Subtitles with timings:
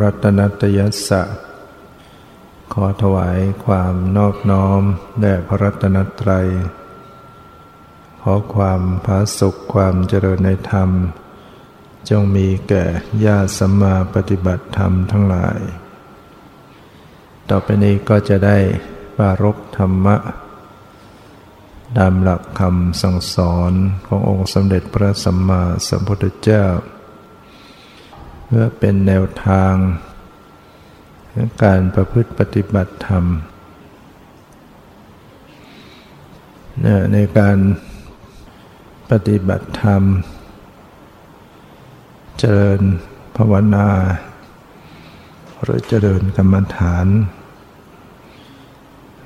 [0.00, 1.22] รัตนตยัสสะ
[2.72, 4.82] ขอถวายความนอบน้อม
[5.20, 6.48] แด่พระรัตนตรัย
[8.20, 10.90] ขอความผาสุขความเจริญในธรรม
[12.10, 12.84] จงมีแก่
[13.24, 15.60] ญาติสัมมาปฏิบัติธรรมทั้งหลาย
[17.50, 18.58] ต่อไปนี้ก็จะได้
[19.18, 20.16] ปารกธรรมะ
[21.98, 23.72] ตามหลักคำสั่งสอน
[24.06, 26.64] ขององค์สมเด็จพระสัมมาสัมพุทธเจ้า
[28.46, 29.74] เพื่อเป็นแนวทาง
[31.64, 33.24] การประพฤติปฏิบัติธรรม
[37.12, 37.58] ในการ
[39.10, 40.02] ปฏิบัติธรรม
[42.38, 42.80] เจริญ
[43.36, 43.88] ภาวนา
[45.62, 47.06] หรือเจริญกรรมฐาน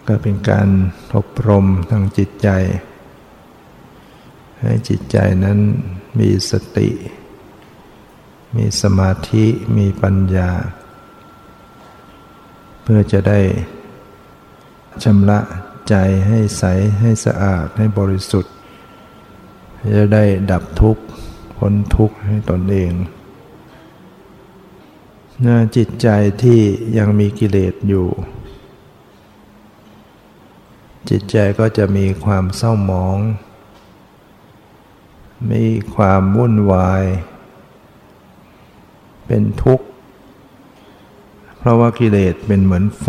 [0.06, 0.68] ก็เป็นการ
[1.16, 2.48] อบรมทางจิตใจ
[4.60, 5.58] ให้จิตใจนั้น
[6.18, 6.88] มีสติ
[8.56, 9.44] มีสมาธิ
[9.76, 10.50] มีปัญญา
[12.82, 13.40] เพื่อจะได้
[15.04, 15.40] ชำระ
[15.88, 15.94] ใจ
[16.28, 16.64] ให้ใส
[17.00, 18.52] ให้สะอาดให้บริสุทธิ์
[19.96, 21.02] จะได้ดับทุกข์
[21.56, 22.92] พ้นทุกข์ให้ตนเอง
[25.46, 26.08] น่าจิตใจ
[26.42, 26.60] ที่
[26.98, 28.08] ยังมีกิเลสอยู่
[31.10, 33.18] จิตใจก็จะมีความเศร้าหมอง
[35.50, 37.04] มีความวุ่นวาย
[39.28, 39.86] เป็นทุกข์
[41.58, 43.08] เพราะว่ากิเลสเป็นเหมือนไฟ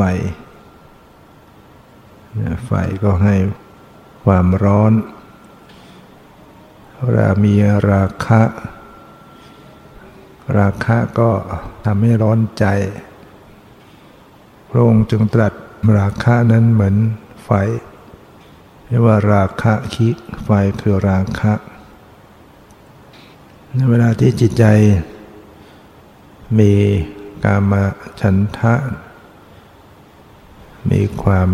[2.65, 2.71] ไฟ
[3.03, 3.35] ก็ให้
[4.23, 4.93] ความร้อน
[7.01, 7.53] เวลามี
[7.91, 8.41] ราคะ
[10.57, 11.31] ราคะก็
[11.85, 12.65] ทำให้ร้อนใจ
[14.69, 15.53] พระองค์จึงตรัส
[15.97, 16.95] ราคะนั้นเหมือน
[17.43, 17.49] ไฟ
[18.87, 20.09] เรียกว่าราคะคิ
[20.43, 20.49] ไฟ
[20.79, 21.53] คือราคะ
[23.73, 24.65] ในเวลาที่จิตใจ
[26.57, 26.73] มี
[27.45, 27.73] กาม
[28.19, 28.75] ฉันทะ
[30.91, 31.49] มีความ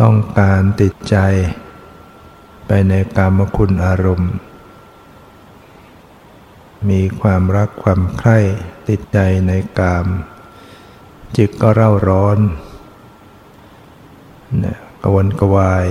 [0.00, 1.16] ต้องการติดใจ
[2.66, 4.32] ไปในกามคุณอารมณ์
[6.90, 8.38] มีความรักความใคร่
[8.88, 9.18] ติดใจ
[9.48, 10.06] ในกาม
[11.36, 12.38] จิตก็เร่าร้อน
[14.60, 15.86] เนี่ยกวนกวาย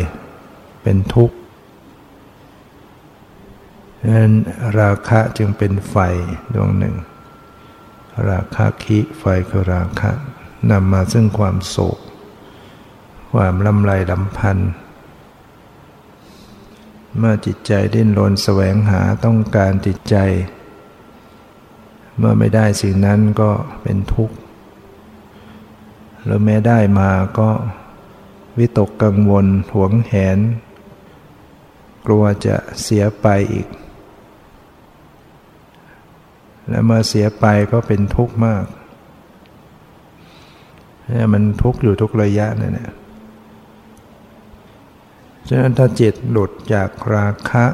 [0.81, 1.37] เป็นทุกข์
[4.01, 4.33] ดังนั้น
[4.79, 5.95] ราคะจึงเป็นไฟ
[6.53, 6.95] ดวงหนึ่ง
[8.29, 10.11] ราคะคิไฟคือราคะ
[10.71, 11.97] นำมาซึ่งความโศก
[13.33, 14.71] ความลำไรลำพันธ์
[17.17, 20.15] เมื่อจิตใจดิ้นรนแสวงหาต้องการจิตใจ
[22.17, 24.35] เมื่อไม่ได้สิ่งนั้นก็เป็นทุกข์
[26.23, 27.49] หรือแม้ได้มาก็
[28.57, 30.39] วิตกกังวลหวงแหน
[32.05, 33.67] กลัวจะเสียไปอีก
[36.69, 38.65] และเมื่อเสียไปก็เป็นทุกข์มาก
[41.09, 42.91] นี่มันทุกข์อยู่ทุกระยะนั่นแหละ
[45.47, 47.65] ฉะนั้นถ้าจิตหลุดจากราคะ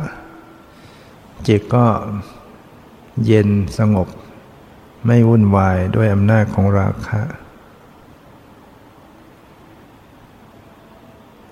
[1.48, 1.86] จิตก็
[3.26, 4.08] เย็นสงบ
[5.06, 7.22] ไม่วุ่นวายด้วยอำนาจของราคะ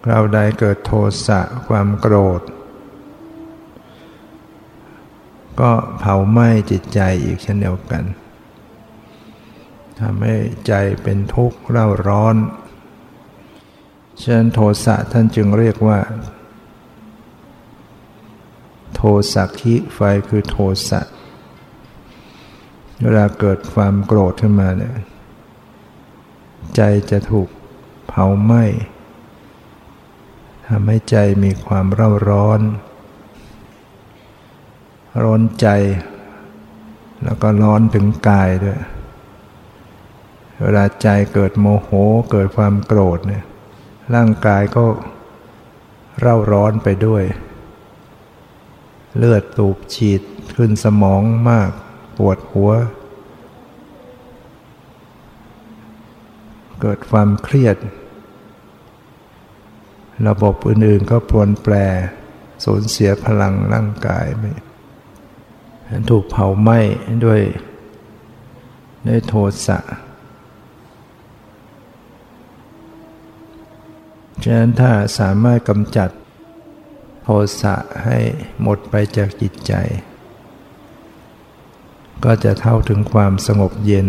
[0.08, 0.92] เราใดเกิดโท
[1.28, 2.42] สะความโกรธ
[5.60, 8.04] ก็เผาไหม้จิตใจอีกเช่นเดียวกัน
[10.00, 10.36] ทำให้
[10.68, 10.74] ใจ
[11.04, 12.36] เป็นทุกข์เร่าร้อน
[14.22, 16.00] ฉะนั้นโทสะท่านจึงเรียกว่า
[18.96, 19.02] โท
[19.34, 20.58] สักขิไฟคือโท
[20.90, 21.02] สะ
[23.02, 24.94] เวลาเกิดความโกรธขึ้นมาเนี่ย
[26.76, 27.48] ใจจะถูก
[28.08, 28.64] เผาไหม้
[30.68, 32.60] ทำให้ใจมีความเร่าร้อน
[35.22, 35.68] ร้อนใจ
[37.24, 38.80] แล้วก็ร้อนถึงกายด้วย
[40.62, 41.90] เวลาใจเกิดโมโห
[42.32, 43.44] เกิดความโกรธเนี่ย
[44.16, 44.86] ร่างกายก็
[46.20, 47.24] เร่าร้อนไปด้วย
[49.18, 50.22] เลือดตูบฉีด
[50.56, 51.70] ขึ้นสมองมาก
[52.18, 52.72] ปวดหัว
[56.82, 57.78] เกิดความเครียด
[60.28, 61.76] ระบบอื่นๆก็ปรวนแปร
[62.66, 64.44] สูญเสียพลังร่างกายไป
[66.10, 66.80] ถูกเผาไหม้
[67.26, 67.42] ด้วย
[69.08, 69.34] ด้วยโท
[69.68, 69.80] สะ
[74.44, 76.10] ฉะนั้นถ้าสามารถกำจัด
[77.24, 77.30] โท
[77.62, 78.18] สะให้
[78.62, 79.74] หมดไปจากจิตใจ
[82.24, 84.08] ก็จะเท่าถึงความสงบเย็น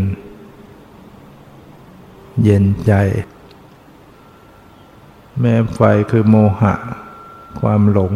[2.43, 2.93] เย็นใจ
[5.41, 5.81] แม้ไฟ
[6.11, 6.75] คือโมหะ
[7.61, 8.13] ความหลง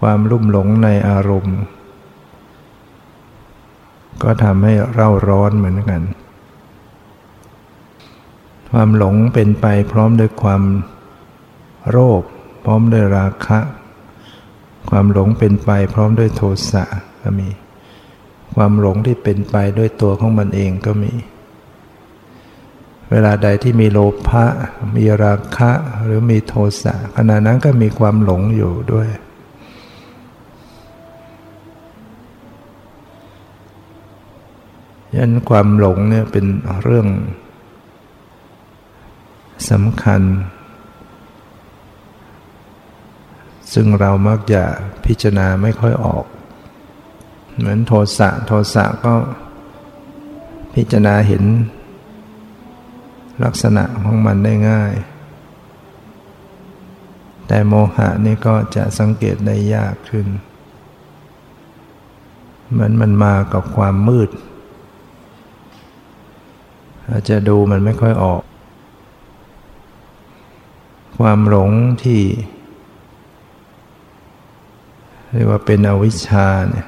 [0.00, 1.58] ความลุ่มหลงในอารมณ์
[4.22, 6.02] ก็ทำให้เร่าร้อนเหมือนกัน
[8.70, 10.62] ความหลงเป็นไปพร้อมด้วยความ
[11.90, 12.22] โรค
[12.64, 13.58] พร้อมด้วยราคะ
[14.90, 16.84] ความหลงเป็นไปพร้อมด้วยโทสะ
[17.22, 17.48] ก็มี
[18.54, 21.12] ความหลงที่เป็นไปด้วยตัวของมันเองก็มี
[23.10, 23.98] เวลาใดที่มีโล
[24.28, 24.44] ภะ
[24.96, 25.70] มีราคะ
[26.04, 29.08] หรือมีโทสะขณะนั้นก็มีความหลงอยู่ด้วย
[35.16, 36.46] ยั้นความหลงเนี่ยเป็น
[36.82, 37.08] เรื่อง
[39.70, 40.22] สำคัญ
[43.74, 44.62] ซึ่งเรามักจะ
[45.06, 46.24] พิจารณาไม่ค่อยออก
[47.56, 49.14] เหมือนโทสะโทสะก็
[50.74, 51.44] พิจารณาเห็น
[53.44, 54.94] ลักษณะของมันได้ง่าย
[57.46, 60.26] แต่โมหะนี่ก็จะสังเกตได้ยากขึ้น
[62.70, 64.30] เหมือนมันมากับความมืด
[67.10, 68.42] อาจจะดูมันไม่ค่อยออก
[71.18, 71.70] ความหลง
[72.02, 72.22] ที่
[75.32, 76.86] เรียกว่าเป็นอวิชชาเนี่ย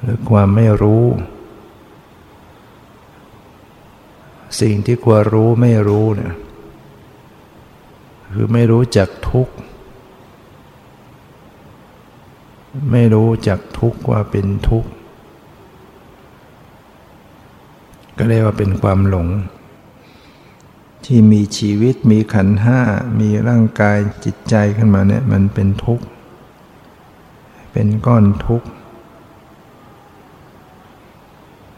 [0.00, 1.04] หรือความไม่รู้
[4.60, 6.34] สิ่งที่ควรรู้ไม่รู้เนี่ย
[8.32, 9.54] คือไม่รู้จักทุกข์
[12.92, 14.90] ไม่รู้จักทุกข์ว่าเป็นทุกข์
[18.16, 19.28] ก็เรียกว่าเป็นความหลง
[21.04, 22.80] ที่มีชีวิตมีขันห้า
[23.20, 26.04] มีร่างกายจิตใจขึ้นมาเนี่ยมันเป็นทุกข์
[27.72, 28.68] เป็นก้อนทุกข์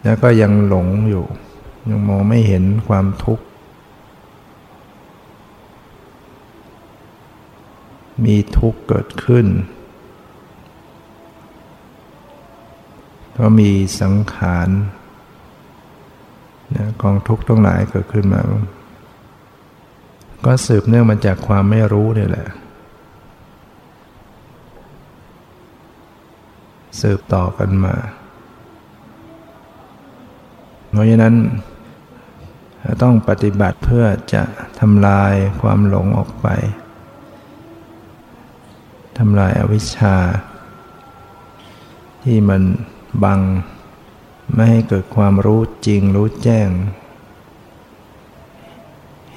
[0.05, 1.25] แล้วก็ยังหลงอยู่
[1.89, 3.45] ยังมองไม่เห็นความทุกข์
[8.25, 9.47] มีทุกข์เกิดขึ้น
[13.37, 13.71] ก็มี
[14.01, 14.69] สังขาร
[17.03, 18.41] กองทุกข์ทั้งหลายเกิดขึ้นมา
[20.45, 22.49] ก็สืบเนื่องมาจากความไม่รู้นี่แหละ
[27.01, 27.95] สืบต่อกันมา
[30.91, 31.35] เพราะฉะนั้น
[33.03, 34.43] ต้องปฏิบัติเพื่อจะ
[34.81, 36.47] ทำลายความหลงออกไป
[39.19, 40.17] ทำลายอาวิชชา
[42.25, 42.63] ที่มัน
[43.25, 43.41] บัง
[44.55, 46.69] ไม่ให้เกิดความรู้จริงรู้แจ้ง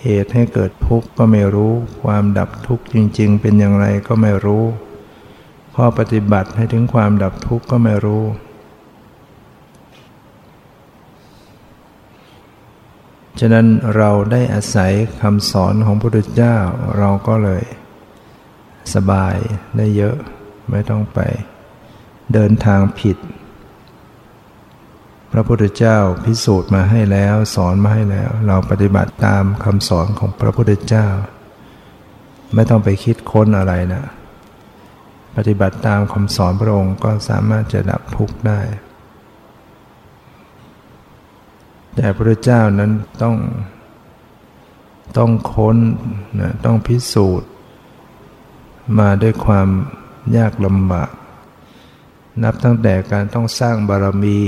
[0.01, 4.63] เหตุให้เกิดทุกข์ก็ไม่รู้ ความดับทุกข์จริง ๆ เป็นอย่างไรก็ไม่รู้
[5.75, 8.23] ข้อปฏิบัติให้ถึงความดับทุกข์ก็ไม่รู้
[13.39, 14.91] ฉะนั้นเราได้อาศัย
[15.21, 16.57] คำสอนของพระพุทธเจ้า
[16.97, 17.63] เราก็เลย
[18.93, 19.35] สบาย
[19.77, 20.15] ได้เยอะ
[20.71, 21.19] ไม่ต้องไป
[22.33, 23.17] เดินทางผิด
[25.31, 31.07] พระพุทธเจ้าพิสูจน์มาให้แล้วสอนมาให้แล้ว เราปฏิบัติตามคำสอนของพระพุทธเจ้า
[32.53, 34.03] ไม่ต้องไปคิดค้นอะไรนะ
[35.35, 38.59] ปฏิบัติตามคำสอนพระองค์ก็สามารถจะดับทุกข์ได้
[41.95, 43.35] แต่พระเจ้านั้นต้อง
[45.17, 45.77] ต้องค้น
[46.39, 47.49] นะต้องพิสูจน์
[48.99, 49.67] มาด้วยความ
[50.37, 51.11] ยากลำบาก
[52.43, 54.39] นับตั้งแต่การต้องสร้างบารมี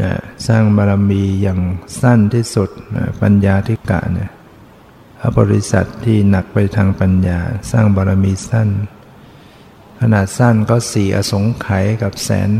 [0.00, 0.12] นะ
[0.46, 1.60] สร้างบารมีอย่าง
[2.00, 4.30] สั้นที่สุดนะปัญญาธิกะเนี่ย
[5.38, 8.68] บริษัทที่หนักไปทางปัญญา สร้างบารมีสั้น
[10.00, 12.50] ขนาดสั้นก็สี่อสงไขยกับแสน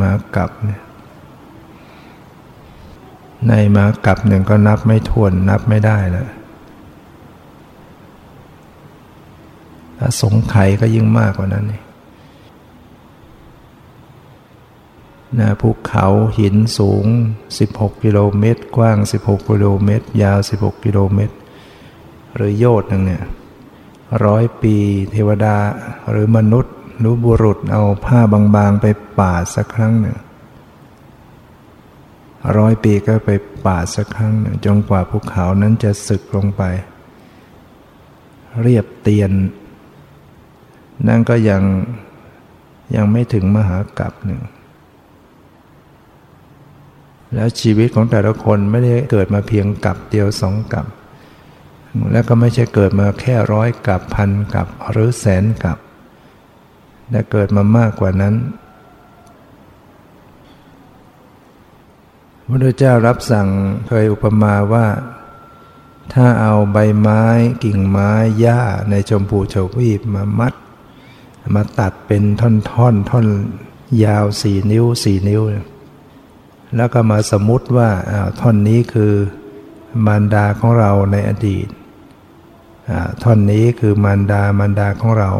[0.00, 0.80] มากับเนี่ย
[3.48, 6.28] ในมากับหนึ่งก็นับไม่ถ้วนนับไม่ได้แล้ว
[9.98, 11.82] ถ้าสงไขยก็ยิ่งมากกว่านั้นนี่
[15.38, 16.06] นะภูเขา
[16.38, 17.06] หินสูง
[17.54, 21.36] 16 กิโลเมตร กว้าง 16 กิโลเมตร ยาว 16 กิโลเมตร
[22.34, 23.24] หรือโยดนึงเนี่ย
[24.24, 24.76] ร้อยปี
[25.12, 25.56] เทวดา
[26.10, 28.86] หรือมนุษย์หรือบุรุษเอาผ้าบางๆไป
[29.18, 30.16] ปาดสักครั้งหนึ่ง
[32.58, 33.30] ร้อยปีก็ไป
[33.66, 36.62] ปาดสักครั้งหนึ่งจนกว่าภูเขานั้นจะสึกลงไป
[38.62, 39.32] เรียบเตียน
[41.08, 41.62] นั่นก็ยัง
[42.96, 44.40] ยังไม่ถึงมหากรัปหนึ่ง
[47.34, 50.86] แล้วชีวิตของแต่ละคนไม่ได้เกิดมาเพียงกับเดียวสองกับ
[52.12, 55.78] แล้วก็ไม่ใช่เกิดมาแค่ร้อยกับพันกับหรือแสนกับ
[57.10, 58.34] แต่เกิดมามากกว่านั้น
[62.38, 63.48] พระพุทธเจ้ารับสั่ง
[63.86, 64.86] เคยอุปมาว่า
[66.12, 67.22] ถ้าเอาใบไม้
[67.64, 68.10] กิ่งไม้
[68.40, 68.60] หญ้า
[68.90, 70.54] ในชมพูชวีปมามัด
[71.54, 73.26] มาตัดเป็นท่อนๆท่อนท่อน
[74.04, 75.42] ยาวสี่นิ้วสี่นิ้ว
[76.76, 77.90] แล้วก็มาสมมติว่า
[78.40, 79.12] ท่อนนี้คือ
[80.06, 81.68] มารดาของเราในอดีต
[83.22, 85.30] ท่อนนี้คือมารดามารดาของเรา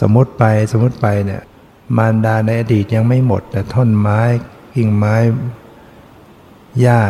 [0.00, 1.42] สมมติไปสมมติไปเนี่ย
[1.96, 4.20] มารดาในอดีตยังไม่หมด แต่ท่อนไม้
[4.74, 5.16] กิ่งไม้
[6.80, 7.00] หญ้า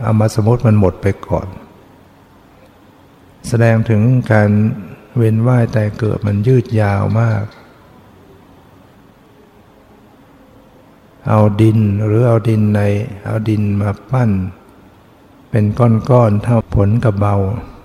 [0.00, 1.46] เอามาสมมติมันหมดไปก่อน
[3.48, 4.50] แสดงถึงการ
[5.16, 7.42] เวียนว่ายแต่เกิดมันยืดยาวมาก
[11.28, 12.80] เอาดินหรือเอาดินใน
[13.24, 14.30] เอาดินมาปั้น
[15.50, 17.36] เป็นก้อนๆเท่าผลกับเบา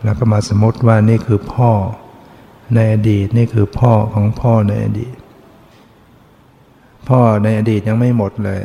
[0.03, 1.72] แล้วก็มาสมมติว่านี่คือพ่อ
[2.75, 5.15] ในอดีตนี่คือพ่อของพ่อในอดีต
[7.10, 8.62] พ่อในอดีตยังไม่หมดเลย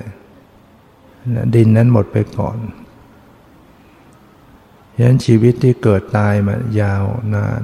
[1.54, 2.58] ดินนั้นหมดไปก่อน
[4.96, 7.62] ฉะนั้นชีวิตที่เกิดตายมายาวนาน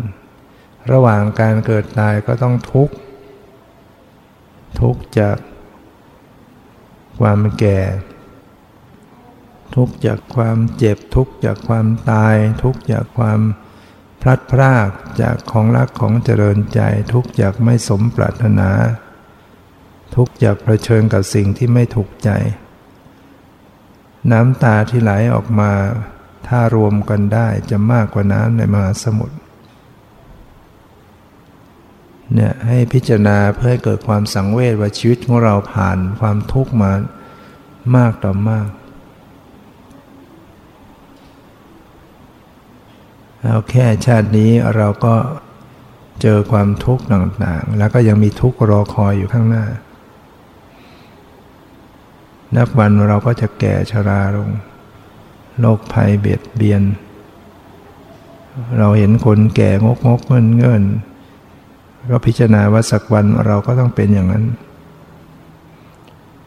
[0.93, 2.95] ระหว่างการเกิดตายก็ต้องทุกข์
[4.81, 5.37] ทุกข์จาก
[7.19, 7.81] ความแก่
[9.75, 13.41] ทุกจากความเจ็บทุกจากความตาย ทุกจากความ
[14.21, 14.91] พลัดพราก
[15.23, 16.81] จากของรักของเจริญใจ
[17.13, 18.71] ทุกจากไม่สมปรารถนา
[20.15, 22.31] ทุกจากเผชิญกับสิ่งที่ไม่ถูกใจ
[24.33, 25.73] น้ำตาที่ไหลออกมา
[26.49, 29.37] ถ้ารวมกันได้จะมากกว่าน้ำในมหาสมุทร
[32.35, 36.93] เนี่ยให้พิจารณาเพื่อให้เกิดความสังเวชว่าชีวิตของเราผ่านความทุกข์มา
[37.97, 38.69] มากต่อมาก
[43.43, 45.15] แล้วแค่ชาตินี้เราก็
[46.23, 49.65] เจอความทุกข์ต่างๆ แล้วก็ยังมีทุกข์รอคอยอยู่ข้างหน้า
[52.57, 54.51] นับวันเราก็จะแก่ชราลง
[55.61, 56.83] โรคภัยเบียดเบียน
[58.79, 60.83] เราเห็นคนแก่งกงกเงินเงิน
[62.11, 64.45] ก็พิจารณาว่าสักวันเราก็ต้องเป็นอย่างนั้น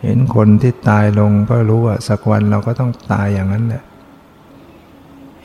[0.03, 3.83] เห็นคนที่ตายลงก็รู้ว่าสักวันเราก็ต้องตายอย่างนั้นแหละ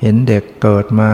[0.01, 1.11] เห็นเด็กเกิดมา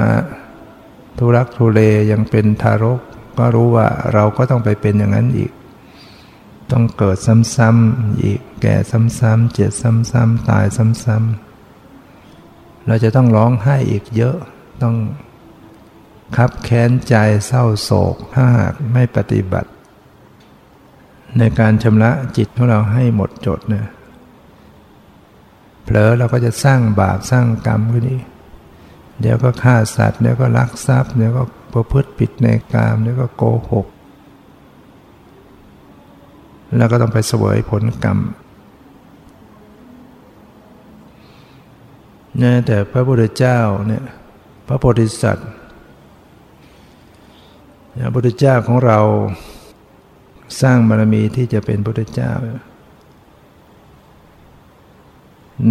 [1.18, 1.80] ทุรักทุเล
[2.10, 3.00] ยังเป็นทารก
[3.38, 5.52] ก็รู้ว่าเราก็ต้องไปเป็นอย่างนั้นอีก
[6.72, 7.16] ต้องเกิด
[7.56, 14.36] ซ้ำๆอีกแก่ซ้ำๆเจ็บซ้ำๆตายซ้ำๆเราจะต้องร้องไห้อีกเยอะ
[14.82, 14.94] ต้อง
[16.36, 17.14] คับแค้นใจ
[17.46, 19.70] เศร้าโศกถ้าหากไม่ปฏิบัติ
[21.38, 23.86] ในการชำระจิตของเราให้หมดจดเนี่ย
[25.84, 28.24] เผลอเราก็จะสร้างบาปสร้างกรรมขึ้นอีก
[29.20, 33.86] เดี๋ยวก็ฆ่าสัตว์เดี๋ยวก็ลักทรัพย์เดี๋ยวก็ประพฤติผิดในกามเดี๋ยวก็โกหก
[36.76, 38.18] แล้วก็ต้องไปเสวยผลกรรม
[42.38, 44.04] เนี่ยแต่พระพุทธเจ้าเนี่ย
[44.66, 45.50] พระโพธิสัตว์
[48.00, 48.98] พระพุทธเจ้าของเรา
[50.62, 52.32] สร้างบารมีที่จะเป็นพุทธเจ้า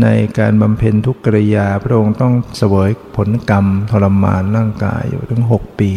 [0.02, 0.08] ใน
[0.40, 5.92] การบำเพ็ญทุกกริยาพระองค์ต้องเสวยผลกรรมทรมานร่างกายอยู่ถึงหกปี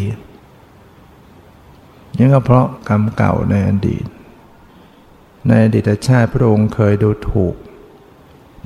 [2.19, 4.05] นี่ก็เพราะกรรมเก่าในอดีต
[5.47, 7.55] ในอดีตชาติพระองค์เคยดูถูก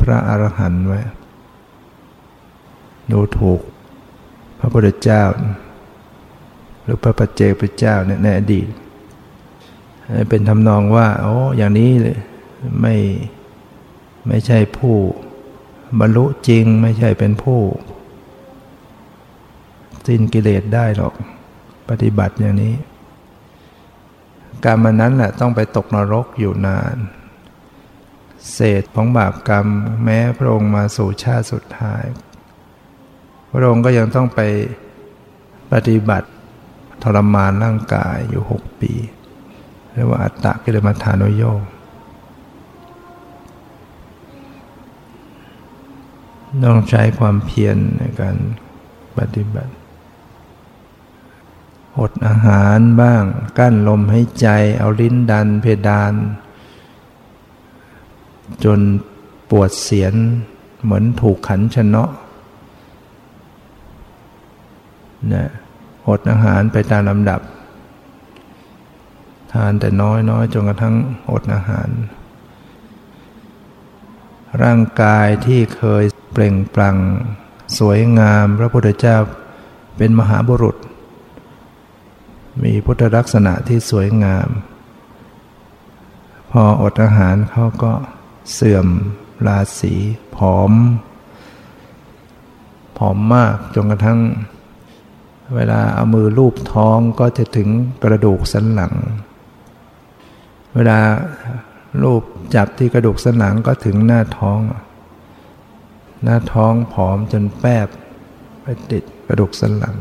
[0.01, 1.01] พระอรหันต์ไว้
[3.13, 3.61] ดูถูก
[4.59, 5.23] พระพุทธเจ้า
[6.89, 8.69] รือพระปัจเจกพระเจ้าเนี่ยในอดีต
[10.29, 12.19] เป็นทำนองว่าโอ้อย่างนี้เลย
[12.81, 12.95] ไม่
[14.29, 14.97] ไม่ใช่ผู้
[16.01, 17.61] บรรลุจริงไม่ใช่เป็นผู้
[20.07, 21.15] สิ้นกิเลสได้หรอก
[21.89, 22.75] ปฏิบัติอย่างนี้
[24.65, 26.97] การมันนั้นแหละต้องไปตกนรกอยู่นาน
[28.53, 29.67] เศษของบาปกรรม
[30.05, 32.05] แม้พระองค์มาสู่ชาติสุดท้าย
[33.53, 34.41] พระองค์ก็ยังต้องไป
[35.73, 36.29] ปฏิบัติ
[37.03, 38.93] ทรมานร่างกายอยู่หกปี
[39.93, 41.61] เรียกว่าอัตตะกิลมัฐานโยก
[46.65, 48.37] ต้องใช้ความเพียรในการ
[49.19, 49.73] ปฏิบัติ
[51.99, 53.23] อดอาหารบ้าง
[53.59, 56.13] กั้นลมให้ใจ เอาลิ้นดันเพดาน
[58.65, 58.81] จน
[59.51, 60.15] ปวดเสียน
[60.83, 62.11] เหมือนถูกขันชนะ
[65.35, 65.49] นะ
[66.09, 67.41] อดอาหารไปตามลำดับ
[69.53, 70.95] ทานแต่น้อยน้อยจนกระทั่ง
[71.31, 71.89] อดอาหาร
[74.63, 76.97] ร่างกายที่เคยเปล่งปลั่ง
[77.79, 79.17] สวยงามพระพุทธเจ้า
[79.97, 80.77] เป็นมหาบุรุษ
[82.63, 84.49] มีพุทธลักษณะที่สวยงาม
[86.51, 87.93] พออดอาหารเขาก็
[88.53, 88.87] เสื่อม
[89.47, 89.95] ราศี
[90.37, 90.73] ผอม
[92.99, 94.19] ผอมมากจนกระทั่ง
[95.55, 97.69] เวลาเอามือลูบท้องก็จะถึง
[98.03, 98.95] กระดูกสันหลัง
[100.75, 100.99] เวลา
[102.03, 102.23] ลูบ
[102.55, 104.61] จับที่กระดูกสันหลังก็ถึงหน้าท้อง
[106.25, 107.89] หน้าท้องผอมจนแปบ
[108.63, 109.97] ไปติดกระดูกสันหลัง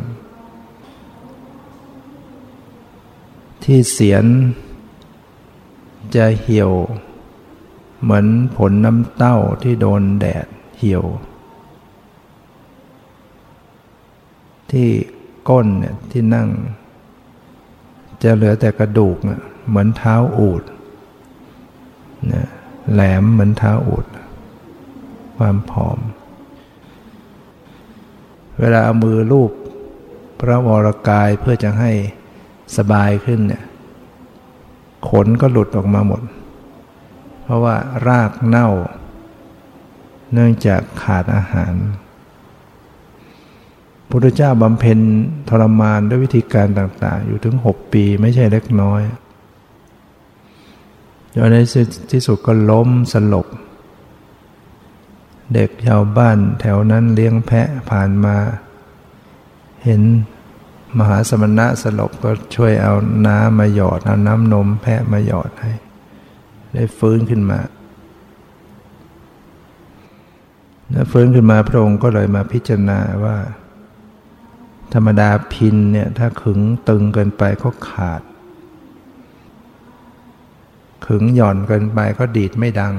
[3.63, 4.25] ที่เสียน
[6.15, 6.71] จะเหี่ยว
[8.01, 8.25] เหมือน
[8.55, 11.03] ผลน้ำเต้าที่โดนแดดเหี่ยว
[14.71, 14.89] ที่
[15.49, 16.49] ก้นเนี่ยที่นั่ง
[18.23, 19.17] จะเหลือแต่กระดูก
[19.67, 20.63] เหมือนเท้าอูด
[22.33, 22.47] นะ
[22.91, 24.05] แหลมเหมือนเท้าอูด
[25.37, 25.99] ความผอม
[28.59, 29.51] เวลาเอามือลูบ
[30.39, 31.91] พระวรกายเพื่อจะให้
[32.77, 33.63] สบายขึ้นเนี่ย
[35.09, 36.21] ขนก็หลุดออกมาหมด
[37.43, 37.75] เพราะว่า
[38.07, 38.69] รากเน่า
[40.33, 41.73] เนื่องจากขาดอาหาร
[44.09, 44.99] พุทธเจ้าบำเพ็ญ
[45.49, 49.01] ทรมานด้วยวิธีการต่างๆ อยู่ถึงหกปีไม่ใช่เล็กน้อย
[51.33, 51.57] จนใน
[52.11, 53.47] ที่สุดก็ล้มสลบ
[55.53, 58.37] เด็กชาวบ้านแถวนั้นเลี้ยงแพะผ่านมา
[59.83, 60.01] เห็น
[60.97, 62.93] มหาสมณะสลบก็ช่วยเอา
[63.27, 65.73] น้ำมาหยอด เอาน้ำนมแพะมาหยอดให้
[66.73, 67.59] ได้ฟื้นขึ้นมา
[70.91, 73.37] แล้วฟื้นขึ้นมาพระองค์ก็เลยมาพิจารณาว่า
[74.93, 78.21] ธรรมดาพินเนี่ยถ้าขึงตึงเกินไปก็ขาด
[81.05, 82.95] ขึงหย่อนเกินไปก็ดีดไม่ดัง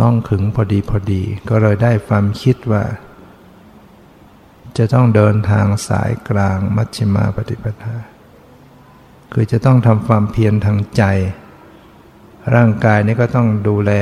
[0.00, 2.84] ต้องขึงพอดีพอดี ก็เลยได้ความคิดว่า
[4.76, 7.96] จะต้องเดินทางสายกลางมัชฌิมาปฏิปทา
[9.32, 11.02] คือจะต้องทำความเพียรทางใจ
[12.54, 13.92] ร่างกายนี้ก็ต้องดูแล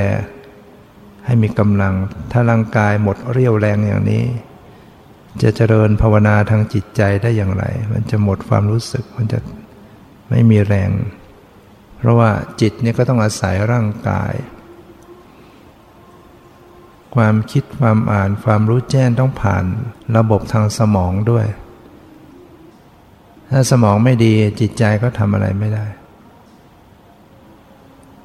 [1.25, 1.93] ให้มีกำลัง
[2.31, 4.23] ถ้าร่างกายหมดเรี่ยวแรงอย่างนี้
[5.43, 9.39] จะเจริญภาวนาทางจิตใจได้อย่างไร มันจะหมดความรู้สึก มันจะ
[10.29, 10.91] ไม่มีแรง
[11.97, 14.33] เพราะว่าจิตนี่ก็ต้องอาศัยร่างกาย
[17.15, 19.65] ความคิดความอ่านความรู้แจ้งต้องผ่าน
[20.17, 21.45] ระบบทางสมองด้วย
[23.51, 25.85] ถ้าสมองไม่ดีจิตใจก็ทำอะไรไม่ได้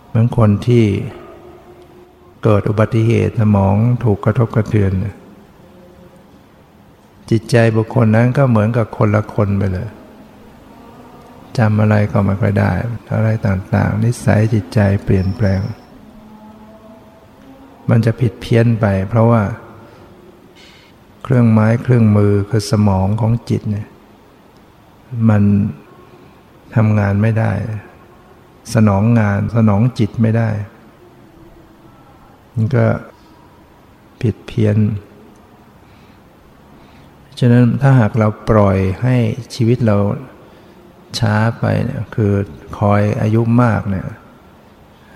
[0.09, 0.85] เหมือนคนที่
[2.45, 4.93] เกิดอุบัติเหตุสมองถูกกระทบกระเทือน
[7.31, 9.89] จิตใจบุคคลนั้นก็เหมือนกับคนละคนไปเลย
[11.59, 12.73] จำอะไรก็ไม่ค่อยได้
[13.15, 15.61] อะไรต่างๆ นิสัยจิตใจเปลี่ยนแปลง
[17.91, 19.43] มันจะผิดเพี้ยนไป เพราะว่า
[21.23, 23.89] เครื่องไม้เครื่องมือคือสมองของจิตเนี่ย
[25.29, 25.43] มัน
[26.75, 27.53] ทำงานไม่ได้
[28.75, 30.49] สนองงานสนองจิตไม่ได้
[32.55, 32.85] มันก็
[34.23, 34.77] ผิดเพี้ยน
[37.39, 39.17] ฉะนั้นถ้าหากเราปล่อยให้
[39.55, 39.97] ชีวิตเรา
[41.19, 42.33] ช้าไปเนี่ยคือ
[42.79, 44.07] คอยอายุมากเนี่ย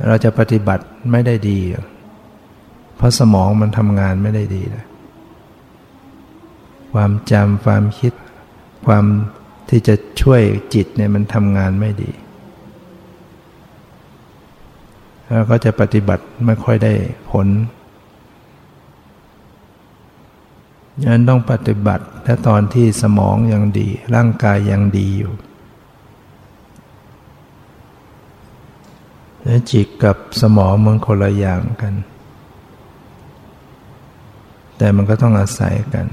[0.07, 1.61] เราจะปฏิบัติไม่ได้ดี
[2.97, 4.87] เพราะสมองมันทำงานไม่ได้ดีเลย
[6.95, 8.13] ความจำความคิด
[8.87, 9.05] ความ
[9.69, 10.43] ที่จะช่วย
[10.75, 12.11] จิตเนี่ยมันทำงานไม่ดี
[15.29, 16.93] แล้วก็จะปฏิบัติไม่ค่อยได้
[17.31, 17.47] ผล
[21.05, 25.33] ยันต้องปฏิบัติถ้าตอนที่สมองยังดี ร่างกายยังดีอยู่
[29.45, 31.95] แล้วจิตกับสมองมันคนละอย่างกัน
[34.77, 36.07] แต่มันก็ต้องอาศัยกัน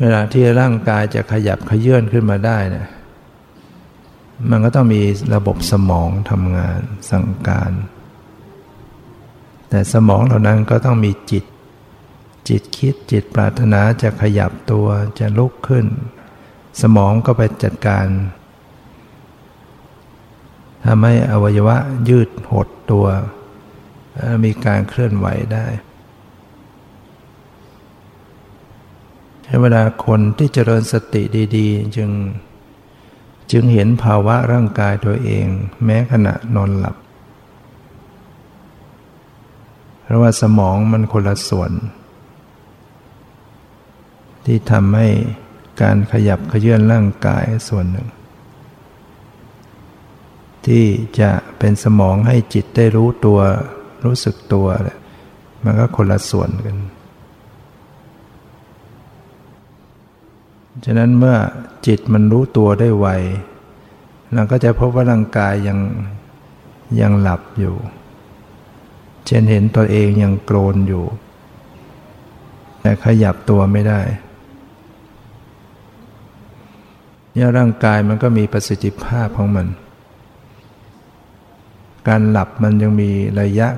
[0.00, 2.88] เวลาที่ร่างกายจะขยับขยื่นขึ้นมาได้เนี่ย
[4.50, 5.02] มันก็ต้องมี
[5.34, 7.70] ระบบสมองทำงานสั่งการ
[9.68, 11.44] แต่สมองเหล่านั้นก็ต้องมีจิต
[12.48, 14.86] จิตคิดจิตปรารถนาจะขยับตัว
[15.18, 15.86] จะลุกขึ้น
[16.80, 18.06] สมองก็ไปจัดการ
[20.84, 21.76] ทำให้อวัยวะ
[22.08, 23.06] ยืดหดตัว
[24.44, 25.66] มีการเคลื่อนไหวได้
[29.62, 31.22] เวลาคนที่เจริญสติ
[31.56, 32.10] ดีๆ จึง
[33.52, 35.46] จึงเห็นภาวะร่างกายตัวเอง
[35.84, 36.96] แม้ขณะนอนหลับ
[40.06, 41.72] เพราะว่าสมองมันคนละส่วน
[44.44, 45.08] ที่ทำให้
[45.82, 48.08] การขยับขยื่นร่างกายส่วนหนึ่ง
[50.66, 50.84] ที่
[51.20, 53.38] จะเป็นสมองให้จิตได้รู้ตัว
[54.04, 54.66] รู้สึกตัว
[55.64, 56.76] มันก็คนละส่วนกัน
[60.84, 61.36] ฉะนั้นเมื่อ
[61.86, 63.06] จิตมันรู้ตัวได้ไว
[64.34, 65.78] เราก็จะพบว่าร่างกายยัง
[67.00, 67.74] ยังหลับอยู่
[69.26, 71.04] เช่นเห็นตัวเองยังโกรนอยู่
[72.80, 74.00] แต่ขยับตัวไม่ได้
[77.32, 79.66] เนี่ยร่างกายมันก็มีประสิทธิภาพของมัน
[82.08, 83.10] การหลับมันยังมี
[83.40, 83.68] ระยะ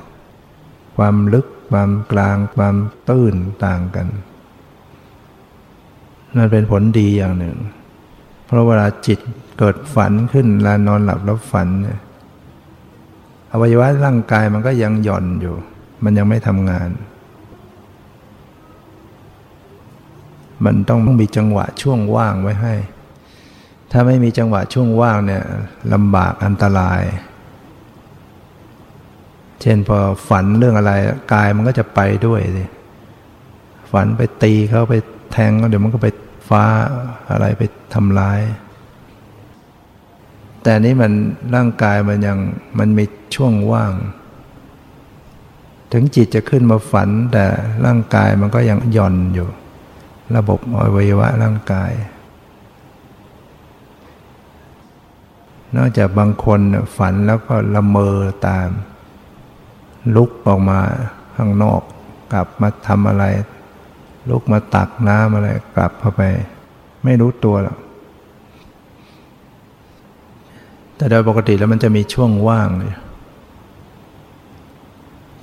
[0.97, 2.77] ความลึก ความกลาง ความ
[3.09, 3.35] ตื้น
[3.67, 4.07] ต่างกัน
[6.37, 7.57] นั่นเป็นผลดีอย่างหนึ่ง
[8.47, 9.19] เพราะเวลาจิต
[9.59, 11.99] เกิดฝันขึ้นเวลานอนหลับแล้วฝันเนี่ย
[13.53, 15.55] อวัยวะร่างกายมันก็ยังหย่อนอยู่
[16.05, 16.89] มันยังไม่ทำงาน
[20.65, 22.75] มันต้องมีจังหวะช่วงว่างไว้ให้
[23.91, 25.45] ถ้าไม่มีจังหวะช่วงว่างเนี่ย
[25.93, 27.03] ลำบากอันตราย
[29.61, 30.93] เช่นพอฝันเรื่องอะไร
[31.33, 32.65] กายมันก็จะไปด้วยสิ
[33.93, 34.95] ฝันไปตีเขาไป
[35.33, 36.09] แทงก็เดี๋ยวมันก็ไป
[36.49, 36.65] ฟ้า
[37.31, 37.63] อะไรไป
[37.95, 38.41] ทำลาย
[40.69, 41.13] แต่นี้มัน
[41.55, 42.39] ร่างกายมันยัง
[42.79, 43.05] มันมี
[43.35, 43.93] ช่วงว่าง
[45.93, 47.45] ถึงจิตจะขึ้นมาฝัน แต่
[47.87, 49.49] ร่างกายมันก็ยังหย่อนอยู่
[50.37, 51.93] ระบบอวัยวะร่างกาย
[55.77, 56.61] นอกจากบางคน
[56.97, 58.69] ฝันแล้วก็ละเมอตาม
[60.17, 60.81] ลุกออกมา
[61.37, 61.81] ข้างนอก
[62.33, 63.25] กลับมาทำอะไร
[64.31, 66.23] ลุกมาตักน้ำอะไรกลับเข้าไป
[67.05, 67.79] ไม่รู้ตัวหรอก
[70.99, 72.95] แต่โดยปกติแล้วมันจะมีช่วงว่างเลย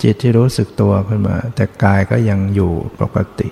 [0.02, 3.50] จิตที่รู้สึกตัวขึ้นมา แต่กายก็ยังอยู่ปกติ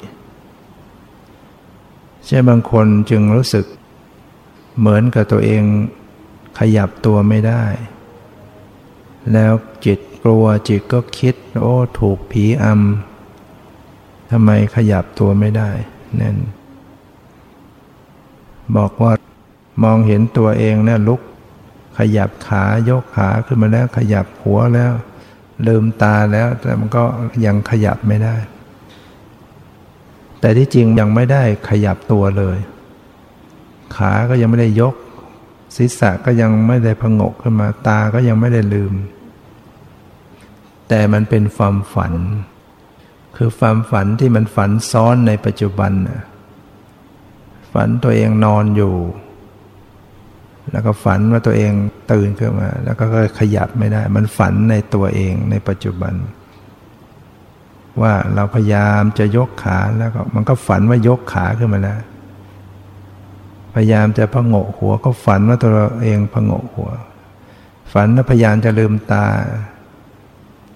[2.26, 3.66] ใช่บางคนจึงรู้สึก
[4.80, 5.64] เหมือนกับตัวเอง
[6.60, 7.64] ขยับตัวไม่ได้
[9.34, 9.54] แล้ว
[9.86, 15.72] จิตกลัวจิตก็คิด โอ้ถูกผีอำทำไมขยับตัวไม่ได้
[16.22, 16.38] นั่น
[18.78, 19.14] บอกว่า
[19.84, 21.22] มองเห็นตัวเองเนี่ยลุก
[21.98, 24.94] ขยับขายกขาขึ้นมาแล้วขยับหัวแล้ว
[25.68, 27.04] ลืมตาแล้ว แต่มันก็
[27.46, 28.36] ยังขยับไม่ได้
[30.40, 32.58] แต่ที่จริงยังไม่ได้ขยับตัวเลย
[33.96, 34.96] ขาก็ยังไม่ได้ยก
[35.76, 38.94] ศีรษะก็ยังไม่ได้พงกขึ้นมาตาก็ยังไม่ได้ลืม
[40.90, 42.14] แต่มันเป็นความฝัน
[43.38, 45.92] คือความฝันที่มันฝันซ้อนในปัจจุบัน
[47.74, 48.96] ฝันตัวเองนอนอยู่
[50.72, 51.72] แล้วก็ฝันว่าตัวเอง
[52.12, 53.06] ตื่นขึ้นมา แล้วก็
[53.40, 56.14] ขยับไม่ได้ มันฝันในตัวเองในปัจจุบัน
[58.02, 62.00] ว่าเราพยายามจะยกขาแล้วก็มันก็ฝันว่ายกขาขึ้นมาแล้ว
[63.76, 65.72] พยายามจะพงกหัว ก็ฝันว่าตัว
[66.02, 66.92] เองพงกหัว
[67.94, 69.26] ฝันว่าพยายามจะลืมตา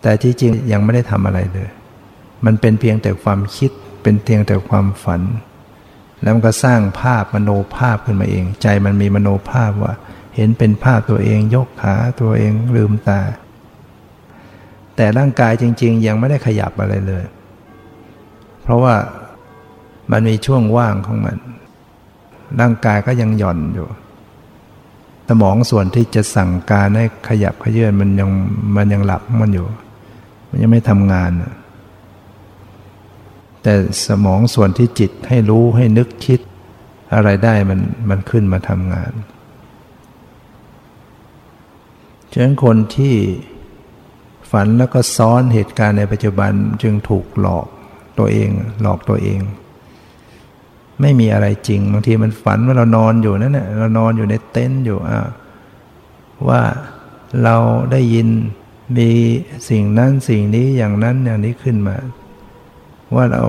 [0.02, 1.70] แต่ที่จริงยังไม่ได้ทำอะไรเลย
[2.46, 3.72] มันเป็นเพียงแต่ความคิด
[4.04, 5.22] เป็นเพียงแต่ความฝัน
[6.22, 9.94] แล้วมันก็สร้างภาพมโนภาพขึ้นมาเอง ใจมันมีมโนภาพว่า
[10.36, 13.22] เห็นเป็นภาพตัวเองยกขาตัวเองลืมตา
[14.96, 17.24] แต่ร่างกายจริง ๆ ยังไม่ได้ขยับอะไรเลย
[18.64, 18.96] เพราะว่า
[20.12, 21.38] มันมีช่วงว่างของมัน
[22.60, 23.88] ร่างกายก็ยังหย่อนอยู่
[25.28, 28.30] สมองส่วนที่จะสั่งการให้ขยับขยื่นมันยัง
[28.76, 29.66] มันยังหลับมันอยู่
[30.50, 31.32] มันยังไม่ทำงาน
[33.70, 33.78] แต่
[34.08, 36.40] สมองส่วนที่จิตให้รู้ให้นึกคิด
[37.14, 39.12] อะไรได้มันมันขึ้นมาทำงาน
[42.32, 43.16] ฉะนั้นคนที่
[44.52, 46.52] ฝันแล้วก็ซ้อนเหตุการณ์ในปัจจุบัน
[46.82, 47.68] จึงถูกหลอก
[48.20, 48.50] ตัวเอง
[48.82, 49.40] หลอกตัวเอง
[51.02, 55.20] ไม่มีอะไรจริง บางทีมันฝันว่าเรานอนอยู่นั่นแหละเรานอนอยู่ในเต็นท์อยู่อะ
[56.50, 56.62] ว่า
[57.44, 57.56] เรา
[57.92, 58.28] ได้ยิน
[58.98, 59.10] มี
[59.70, 61.98] สิ่งนั้นสิ่งนี้อย่างนั้นอย่างนี้ขึ้นมา
[63.16, 63.44] ว่าเรา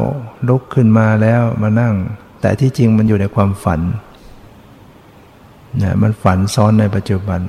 [0.49, 1.95] ลุกขึ้นมาแล้วมานั่ง
[2.41, 3.81] แต่ที่จริงมันอยู่ในความฝัน
[5.83, 7.41] นะมันฝันซ้อนในปัจจุบัน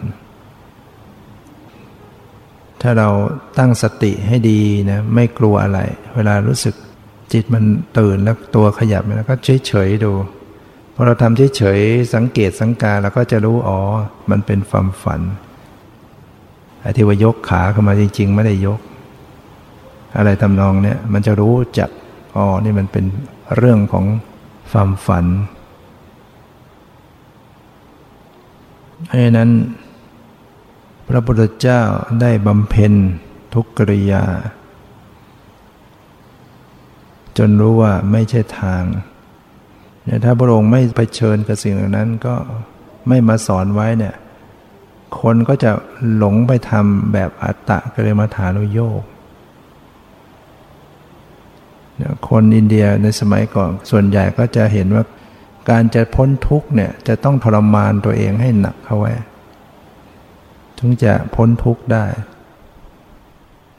[2.82, 3.10] ถ้าเรา
[3.58, 5.80] ตั้งสติให้ดีนะไม่กลัวอะไร
[6.16, 6.76] เวลารู้สึก
[7.34, 7.64] จิตมัน
[7.98, 9.36] ตื่นแล้วตัวขยับแล้วก็
[9.68, 10.12] เฉยๆดู
[10.94, 13.80] พอเราทำเฉยๆสังเกตสังกาเราก็จะรู้อ๋อ
[14.32, 15.22] มันเป็นความฝัน
[16.82, 18.80] ไอ้ที่ว่ายกขาเข้ามาจริง ๆ ไม่ได้ยก
[20.18, 21.90] อะไรทำนองเนี้ยมันจะรู้จัก
[22.40, 23.06] อ๋อ นี่มันเป็น
[23.58, 24.06] เรื่องของ
[24.72, 25.26] ความฝัน
[29.08, 29.50] เพราะนั้น
[31.08, 31.82] พระพุทธเจ้า
[32.22, 32.94] ได้บำเพ็ญ
[33.54, 34.24] ทุกกริยา
[37.38, 38.84] จนรู้ว่าไม่ใช่ทาง
[40.24, 42.36] ถ้าพระองค์ไม่ไปเชิญกับสิ่งเหล่านั้นก็
[43.08, 44.16] ไม่มาสอนไว้เนี่ย
[45.20, 45.72] คนก็จะ
[46.16, 49.04] หลงไปทำแบบอัตตะกเรมาฐานุโยก
[52.30, 55.04] คนอินเดียในสมัยก่อนส่วนใหญ่ก็จะเห็นว่า
[55.70, 59.14] การจะพ้นทุกข์เนี่ยจะต้องทรมานตัวเองให้หนักเข้าไว้
[60.80, 62.06] ถึงจะพ้นทุกข์ได้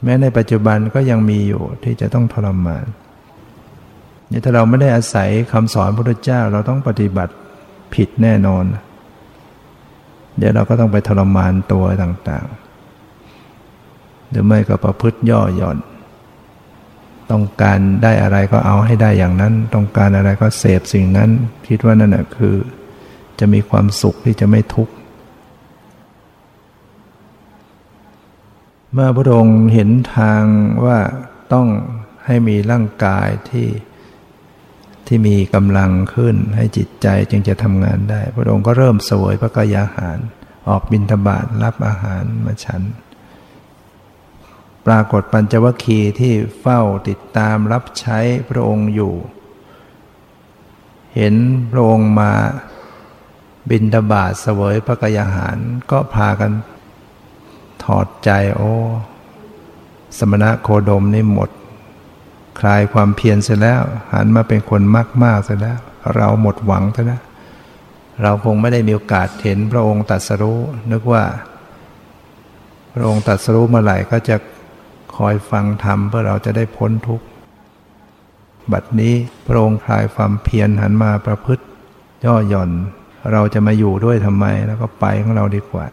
[0.05, 2.87] แม้ในปัจจุบันก็ยังมีอยู่ที่จะต้องทรมาน
[4.31, 7.35] นี่ถ้าเราไม่ได้อาศัยคำสอนพระพุทธเจ้าเราต้องปฏิบัติ
[7.95, 8.65] ผิดแน่นอน
[10.39, 15.79] เดี๋ยวเราก็ต้องไปทรมานตัวต่างๆ หรือไม่ก็ประพฤติย่อหย่อน
[17.31, 21.31] ต้องการได้อะไรก็เอาให้ได้อย่างนั้น ต้องการอะไรก็เสพสิ่งนั้น
[21.69, 22.55] คิดว่านั่นแหะคือ
[23.39, 24.95] จะมีความสุขที่จะไม่ทุกข์
[28.93, 30.43] เมื่อพระองค์เห็นทาง
[30.85, 30.99] ว่า
[31.53, 31.69] ต้อง
[32.27, 33.69] ให้มีร่างกายที่
[35.07, 40.19] ที่มีกำลังขึ้น ให้จิตใจจึงจะทำงานได้ พระองค์ก็เริ่มสวยพระกายอาหาร
[40.69, 42.83] ออกบินทบาทรับอาหารมาฉัน
[44.93, 49.15] รากฏปัญจวัคคีย์ที่เฝ้าติดตามรับใช้พระองค์อยู่
[51.17, 51.35] เห็น
[51.71, 52.33] พระองค์มา
[53.71, 55.59] บินดาบาทเสวยพระกยาหาร
[55.91, 56.53] ก็พากัน
[57.85, 58.73] ถอดใจโอ้
[60.19, 61.51] สมณะโคดมนี่หมด
[62.61, 65.79] คลายความเพียรเสร็จแล้ว หันมาเป็นคนมากมากเสร็จแล้ว
[66.15, 67.23] เราหมดหวังเสร็จแล้ว
[68.23, 70.61] เราคงไม่ได้มีโอกาสเห็นพระองค์ตัดสรู้
[70.93, 71.25] นึกว่า
[72.95, 74.37] พระองค์ตัดสรู้เมื่อไหร่ก็จะ
[75.27, 77.27] อยฟังธรรมเพื่อเราจะได้พ้นทุกข์
[78.73, 79.15] บัดนี้
[79.47, 81.65] พระองค์คลายความเพียรหันมาประพฤติ
[82.25, 82.71] ย่อหย่อน
[83.33, 85.87] เราจะมาอยู่ด้วยทำไมแล้วก็ไปของเราดีกว่า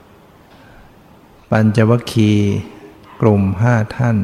[1.50, 2.56] ปัญจวัคคีย์
[3.22, 4.18] กลุ่มห้าท่าน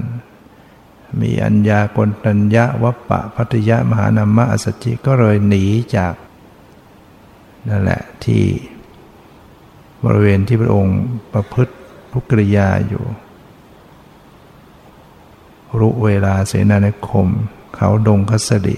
[1.22, 6.13] มีอัญญากลตัญญะวัปปะพัทยะมหานามะอสจิก็เลยหนีจาก
[7.70, 8.44] นั่นแหละที่
[10.04, 11.00] บริเวณที่พระองค์
[11.34, 11.74] ประพฤติ
[12.13, 13.04] ทุกริยาอยู่
[15.80, 17.28] รุเวลาเสนานิคม
[17.76, 18.78] เขาดงคัสดิ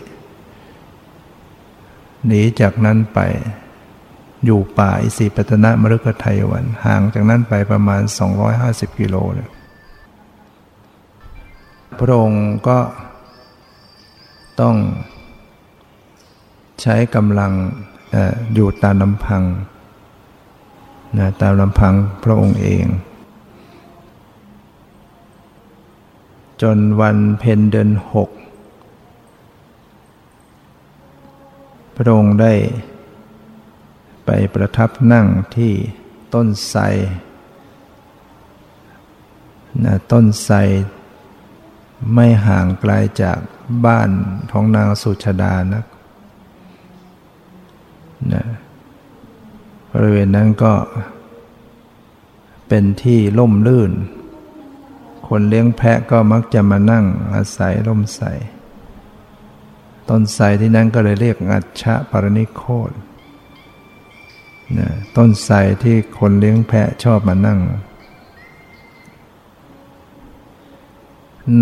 [2.26, 3.20] หนีจากนั้นไป
[4.46, 8.02] อยู่ป่าอิสิปตนะมฤคไทยวัน ห่างจากนั้นไปประมาณ
[8.52, 9.50] 250 กิโลเลย
[12.00, 12.80] พระองค์ก็
[14.62, 14.76] ต้อง
[16.82, 17.52] ใช้กำลัง
[18.16, 18.18] อ
[18.54, 19.44] อยู่ตามลำพัง
[21.20, 22.86] นะตามลำพังพระองค์เอง
[26.62, 28.30] จนวันเพ็ญเดือนหก
[31.96, 32.54] พระองค์ได้
[34.26, 35.74] ไปประทับนั่งที่
[36.34, 36.82] ต้นไทร
[39.86, 40.58] นะต้นไทร
[42.13, 43.39] ไม่ห่างไกลาจาก
[43.86, 44.10] บ้าน
[44.52, 45.86] ของนางสุชาดานัก
[48.34, 48.46] นะ
[49.91, 50.74] บริเวณนั้นก็
[52.68, 53.91] เป็นที่ล่มลื่น
[55.28, 58.22] คนเลี้ยงแพะก็มักจะมานั่งอาศัยร่มใส
[60.10, 62.92] ต้นไทรที่นั่นก็เลยเรียกอัจฉะปรณิโคต
[64.78, 67.60] นะต้นไทรที่คนเลี้ยงแพะชอบมานั่ง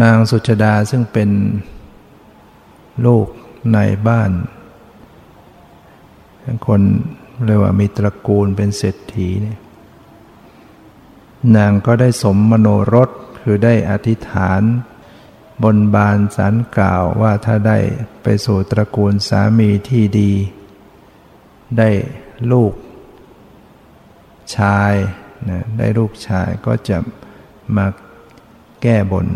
[0.02, 1.30] นางสุชดาซึ่งเป็น
[3.06, 3.28] ลูก
[3.74, 4.32] ในบ้าน
[6.68, 6.82] คน
[7.46, 9.60] เรียกว่ามีตระกูลเป็นเศรษฐีเนี่ย
[11.56, 13.10] นางก็ได้สมมโนรส
[13.44, 14.62] คือได้อธิษฐาน
[15.64, 17.78] บนบานสารกล่าวว่าถ้าได้
[18.24, 20.32] ไปสู่ตระกูลสามีที่ดี
[21.78, 21.90] ได้
[22.52, 22.74] ลูก
[24.58, 24.94] ชาย
[25.50, 26.98] นะได้ลูกชายก็จะ
[27.76, 27.86] มา
[28.82, 29.28] แก้บน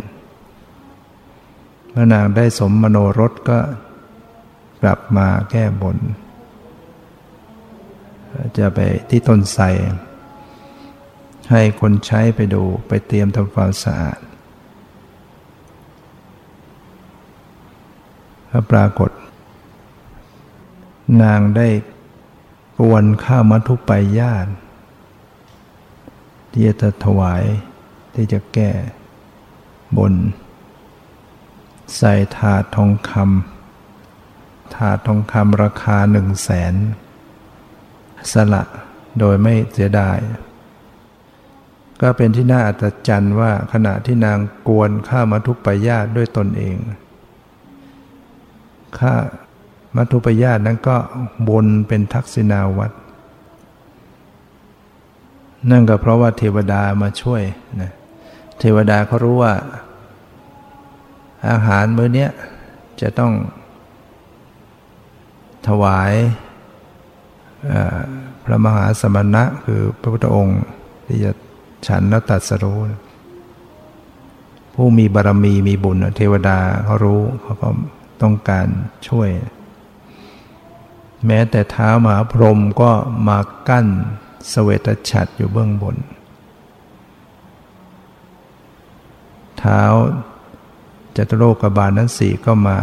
[1.91, 3.60] เมื่อนางได้สมมโนรสก็
[4.82, 5.98] กลับมาแก้บน
[8.58, 9.65] จะไปที่ต้นไทร
[11.52, 14.20] ให้คนใช้ไปดูไปเตรียมทำความสะอาด
[18.48, 19.12] แล้วปรากฏ
[21.24, 21.68] นางได้
[22.80, 24.52] กวนข้าวมัทุไปญาติ
[26.52, 27.44] ที่จะถวาย
[28.14, 28.72] ที่จะแก้
[29.98, 30.14] บน
[31.98, 36.74] ใส่ถาดทองคำถาดทองคำราคาหนึ่งแสน
[38.32, 38.64] สละ
[39.20, 40.18] โดยไม่เสียดาย
[42.02, 46.78] ก็เป็นที่น่าอัศจรรย์ว่าขณะที่นางกวนข้ามัทุปยาตด้วยตนเอง
[49.00, 49.14] ข้า
[49.96, 50.98] มัทุปยาตนั้นก็
[51.50, 52.96] บนเป็นทักษิณาวัตร
[55.72, 57.42] นั่นก็เพราะว่าเทวดามาช่วย
[57.82, 57.92] นะ
[58.60, 59.54] เทวดาเขารู้ว่า
[61.50, 62.28] อาหารมื้อนี้
[63.02, 63.34] จะต้อง
[65.68, 66.14] ถวาย
[68.44, 70.62] พระมหาสมณะคือพระพุทธองค์
[71.08, 71.32] ที่จะ
[71.88, 72.80] ฉันแล้วตัดสรู้
[74.73, 77.69] ผู้มีบารมีมีบุญเทวดาเขารู้เขาก็
[78.21, 78.67] ต้องการ
[79.08, 79.30] ช่วย
[81.26, 82.91] แม้แต่เท้ามหาพรหมก็
[83.28, 83.88] มากั้น
[84.52, 85.97] สเวตฉัตรอยู่เบื้องบน
[89.60, 89.82] เท้า
[91.15, 92.78] จตุโลกบาลนั้นสี่ก็มา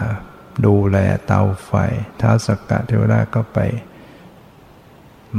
[0.66, 1.72] ดูแลเตาไฟ
[2.18, 3.58] เท้าสกกะเทวดาก็ไป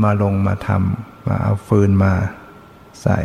[0.02, 2.14] มาลงมาทำมาเอาฟืนมา
[3.02, 3.20] ใส่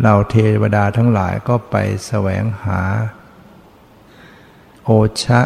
[0.00, 2.80] เหล่าเทวดาทั้งหลายก็ไปแสวงหา
[4.84, 4.90] โอ
[5.22, 5.40] ชะ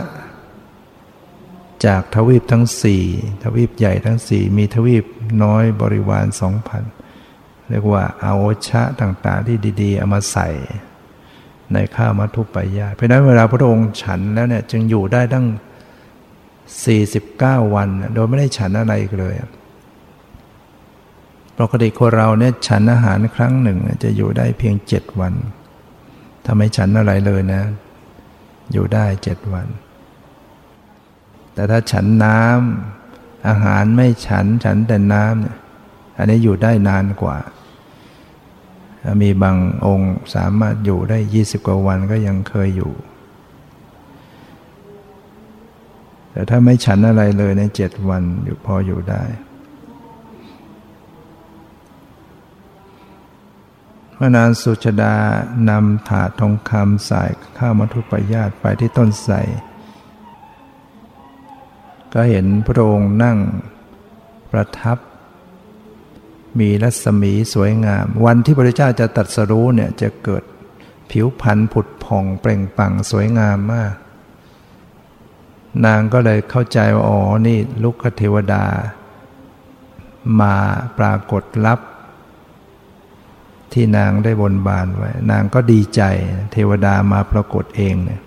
[1.86, 3.02] จากทวีปทั้งสี่
[3.42, 5.04] ทวีปใหญ่ทั้งสี่มีทวีป
[5.42, 6.82] น้อยบริวารสองพัน
[7.68, 10.48] เรียกว่าเอาโอชะต่างๆ ที่ดีๆเอามาใส่
[11.72, 15.46] ในข้าวมัทุปายาเพราะนั้นเวลาพระองค์ฉันแล้วเนี่ยจึงอยู่ได้ตั้ง
[16.74, 19.34] 49 วัน โดยไม่ได้ฉันอะไรเลย
[21.58, 25.34] ปกติคนเราเนี่ยฉันอาหารครั้งหนึ่งจะอยู่ได้เพียงเจ็ดวัน
[26.44, 27.62] ถ้าไม่ฉันอะไรเลยนะ
[28.72, 29.66] อยู่ได้เจ็ดวัน
[31.54, 35.56] แต่ถ้าฉันน้ำอาหารไม่ฉันฉันแต่น้ำเนี่ย
[36.18, 37.38] อันนี้อยู่ได้นานกว่า
[39.22, 42.92] มีบางองค์สามารถอยู่ได้ยี่สิบกว่าวันก็ยังเคยอยู่
[46.30, 49.24] แต่ถ้าไม่ฉันอะไรเลยในเจ็ดวันอยู่พออยู่ได้
[54.13, 55.14] พระ นางสุชดา
[55.68, 57.22] นำถาดทองคำใส่
[57.58, 59.36] ข้าวมัทุปยาตไปที่ต้นไทร
[62.12, 63.38] ก็เห็นพระองค์นั่ง
[64.50, 64.98] ประทับ
[66.58, 70.42] มีรัศมีสวยงาม วันที่พระเจ้าจะตัดสรู้เนี่ยจะเกิด
[71.10, 73.94] ผิวพรรณผุดผ่องเปล่งปลั่งสวยงามมาก
[75.84, 78.64] นางก็เลยเข้าใจว่าอ๋อนี่ลุกเทวดา
[80.40, 80.54] มา
[80.98, 81.80] ปรากฏรับ
[83.74, 86.02] ที่นางได้บนบานไว้ นางก็ดีใจ
[86.52, 88.22] เทวดามาปรากฏเองเนี่ย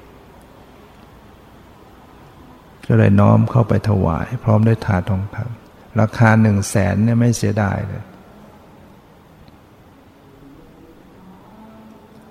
[2.87, 8.03] ก็เลยน้อมเข้าไปถวาย พร้อมด้วยถาดทองคำราคาหนึ่งแสนเนี่ยไม่เสียดายเลย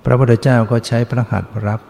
[0.05, 1.81] พระพุทธเจ้าก็ใช้พระหัตถ์รับ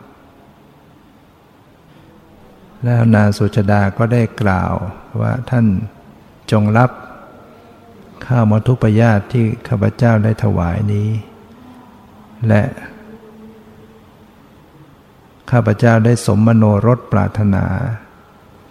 [2.85, 4.75] แล้วนางสุชดาก็ได้กล่าว
[5.21, 5.67] ว่าท่าน
[6.51, 6.91] จงรับ
[8.25, 11.09] ข้าวมทุปยาตที่ข้าพเจ้าได้ถวายนี้
[12.49, 12.63] และ
[15.51, 17.65] ข้าพเจ้าได้สมมโนรสปรารถนา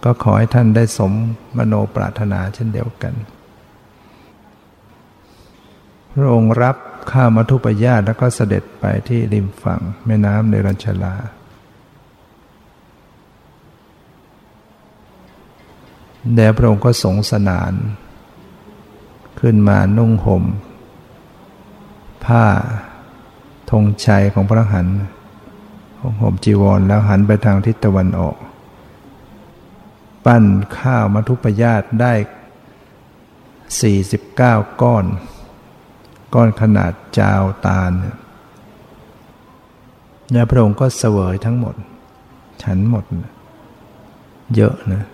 [0.04, 1.12] ก็ขอให้ท่านได้สม
[1.56, 3.14] มโนปรารถนาเช่นเดียวกัน
[6.12, 6.76] พระองค์รับ
[7.12, 11.14] ข้าวมทุปยาตแล้วก็เสด็จไปที่ริมฝั่งแม่น้ำในรัญชลา
[16.34, 17.72] แด่พระองค์ก็สงสนาน
[19.40, 20.44] ขึ้นมานุ่งห่ม
[22.24, 22.44] ผ้า
[23.70, 24.86] ธงชัยของพระหัน
[26.20, 28.36] ห่มจีวรแล้วหันไปทางทิศตะวันออก
[30.24, 30.44] ปั้น
[30.78, 32.12] ข้าวมัทุปยาตได้
[34.26, 35.04] 49 ก้อน
[36.34, 37.90] ก้อนขนาดจาวตาล
[40.30, 41.74] เนี่ยพระองค์ก็เสวยทั้งหมด
[42.62, 43.04] ฉันหมด
[44.54, 45.04] เยอะนะ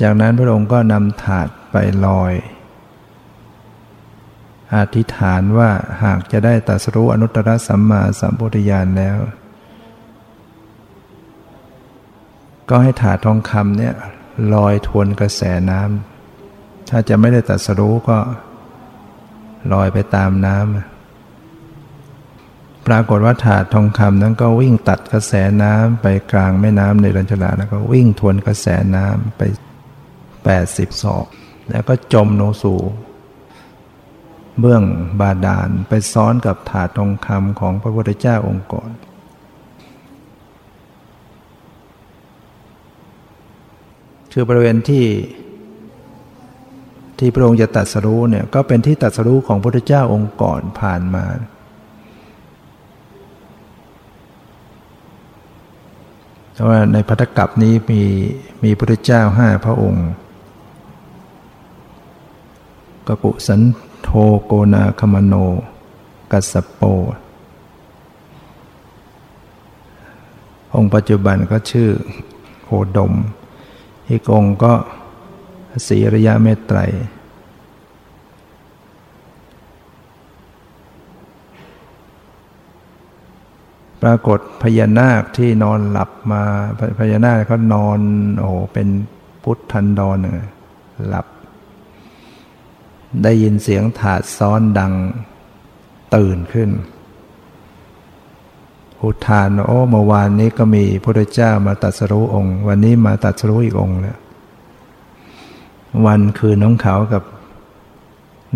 [0.00, 1.76] จากนั้นพระองค์ก็นำถาดไป
[2.06, 2.32] ลอย
[4.74, 5.70] อธิษฐานว่า
[6.04, 9.18] หากจะได้ตัสรู้อนุตตรสัมมาสัมพุทธญาณแล้ว
[12.68, 13.94] ก็ให้ถาดทองคำเนี่ย
[14.54, 18.18] ลอยทวนกระแสน้ำถ้าจะไม่ได้ตัสรู้ก็
[19.72, 25.32] ลอยไปตามน้ำปรากฏว่าถาดทองคำนั้นก็วิ่งตัดกระแส
[25.62, 28.66] น้ำไปกลางแม่น้ำในรัญชลาแล้วก็วิ่งทวนกระแส
[28.96, 29.42] น้ำไป
[30.54, 31.26] 80 ศอก
[31.70, 32.78] แล้วก็จมลงสู่
[34.60, 34.82] เบื้อง
[35.20, 38.90] บาดาลไปซ้อนกับถาดทองคำของพระพุทธเจ้าองค์ก่อน
[44.32, 45.06] คือบริเวณที่
[47.18, 51.24] ที่พระองค์จะตัดสรู้เนี่ยก็เป็นที่ตัดสรู้ของพระพุทธเจ้าองค์ก่อนผ่านมา
[56.52, 58.02] เพราะว่าในพัทธกับนี้มี
[58.64, 60.06] มีพระพุทธเจ้าห้าพระองค์
[63.08, 63.62] กกุสัน
[64.02, 64.08] โท
[64.44, 65.34] โกนาคมโน
[66.32, 66.82] กัสโป
[70.74, 71.90] องค์ปัจจุบันก็ชื่อ
[72.64, 73.12] โคดม
[74.08, 74.72] อีกองก็
[75.86, 76.78] สีระยะเมตไตร
[84.02, 86.42] ปรากฏพญานาคที่นอนหลับมา
[86.98, 88.00] พญานาคเขานอน
[88.38, 88.88] โอ้เป็น
[89.42, 90.18] พุทธันดร
[91.08, 91.26] หลับ
[93.22, 94.94] ได้ยินเสียงถาดซ้อนดัง
[96.14, 96.70] ตื่นขึ้น
[99.02, 104.18] อุทานโอ้เมื่อวานนี้ก็มีพระเจ้ามาตัดสรู้องค์ วันนี้มาตัดสรู้อีกองค์แล้ว
[106.06, 107.22] วันคืนน้องเขากับ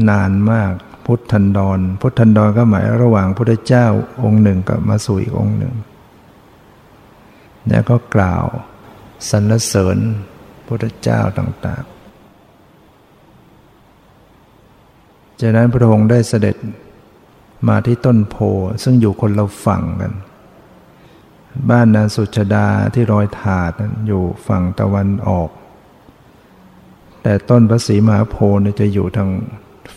[0.09, 0.73] นานมาก
[1.07, 3.87] พุทธันดร พุทธันดรก็หมายระหว่างพระเจ้า
[4.23, 5.75] องค์หนึ่งกับมาสู่อีกองค์หนึ่ง
[7.69, 8.45] แล้วก็กล่าว
[9.31, 9.99] สรรเสริญ
[10.67, 12.00] พุทธเจ้าต่าง ๆ
[15.41, 16.57] จากนั้นพระองค์ได้เสด็จ
[17.69, 18.37] มาที่ต้นโพ
[18.83, 20.13] ซึ่งอยู่คนเราฝั่งกัน
[21.71, 25.51] บ้านนางสุชดาที่รอยถาดนั้นอยู่ฝั่งตะวันออก
[27.23, 29.31] แต่ต้นพระศรีมหาโพธิ์จะอยู่ทาง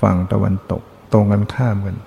[0.01, 0.81] ฝั่งตะวันตก
[1.13, 1.97] ตรงกันข้ามกัน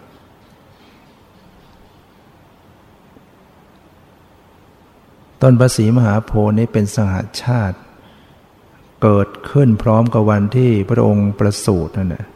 [5.42, 7.78] ต้นพระศรีมหาโพธิ์นี้เป็นสหาชาติ
[9.02, 12.26] เกิดขึ้นพร้อมกับวันที่พระองค์ประสูตินั่นแหละ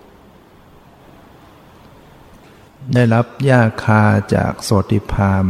[2.95, 4.03] ได้รับหญ้าคา
[4.35, 5.45] จากโสติพาม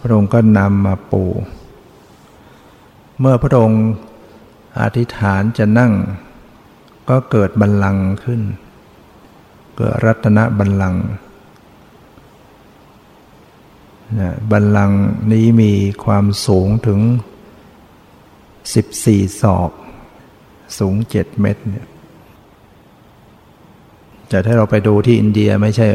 [0.00, 1.24] พระองค์ก็นำมาปู
[3.18, 3.84] เมื่อพระองค์
[4.80, 5.92] อธิษฐานจะนั่ง
[7.08, 8.42] ก็เกิดบัลลังก์ขึ้น
[9.76, 11.04] เกิดรัตนบัลลังก์
[14.50, 15.00] บัลลังก์
[15.32, 15.72] นี้มี
[16.04, 17.00] ความสูงถึง
[18.60, 19.70] 14 ศอก
[20.78, 21.86] สูง 7 เมตรเนี่ย
[24.32, 25.86] แต่ถ้าเราไปดูที่อินเดียไม่ใช่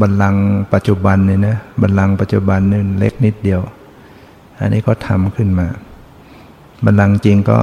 [0.00, 3.60] บัลลังก์ปัจจุบันเนี่ยนะบัลลังก์ปัจจุบันนี่เล็กนิดเดียว
[4.60, 5.68] อันนี้ก็ทำขึ้นมา
[6.84, 7.58] บัลลังก์จริงก็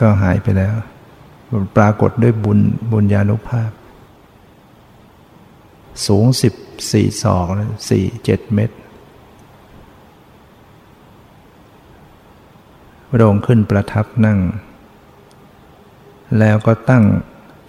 [0.00, 0.74] ก็หายไปแล้ว
[1.76, 2.58] ปรากฏด้วยบุญ
[2.92, 3.70] บุญญาณุภาพ
[6.06, 6.54] สูงสิบ
[6.92, 7.46] สี่ศอก
[7.88, 8.76] สี่เจ็ดเมตร
[13.08, 14.38] พระองค์ขึ้นประทับนั่ง
[16.38, 17.04] แล้วก็ตั้ง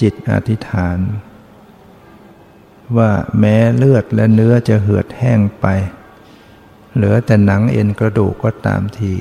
[0.02, 1.00] จิตอธิษฐาน
[2.98, 5.66] ว่าแม้เลือดและเนื้อจะเหือดแห้งไป
[6.96, 9.14] เหลือแต่หนังเอ็นกระดูกก็ตามที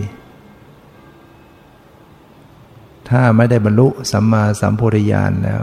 [3.08, 5.60] ถ้าไม่ได้บรรลุสัมมาสัมพุริยานแล้ว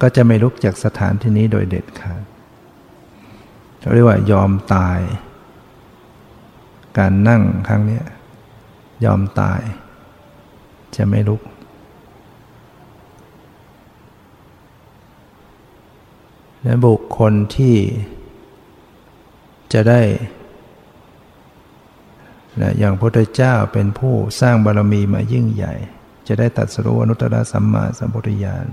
[0.00, 2.22] ก็จะไม่ลุกจากสถานที่นี้โดยเด็ดขาด
[3.94, 5.00] เรียกว่ายอมตาย
[6.98, 8.00] การนั่งครั้งนี้
[9.04, 9.60] ยอมตาย
[10.96, 11.40] จะไม่ลุก
[16.64, 17.76] และบุคคลที่
[19.72, 20.00] จะได้
[22.60, 25.74] นะอย่างพระพุทธเจ้าเป็นผู้สร้างบารมีมายิ่งใหญ่
[26.26, 28.66] จะได้ตัดสรุอนุตตรสัมมาสัมพุทธญาณ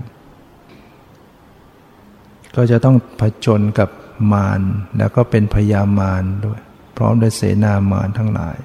[2.54, 3.88] ก็จะต้องผจญกับ
[4.32, 4.60] มาร
[4.98, 6.60] แล้วก็เป็นพยามารด้วย
[6.96, 8.56] พร้อมด้วยเสนามารทั้งหลาย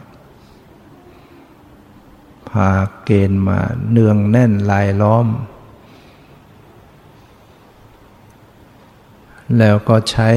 [2.50, 2.70] พา
[3.04, 3.60] เกณฑ์มา
[3.90, 5.28] เนืองแน่นลายล้อม
[9.58, 10.30] แล้วก็ใช้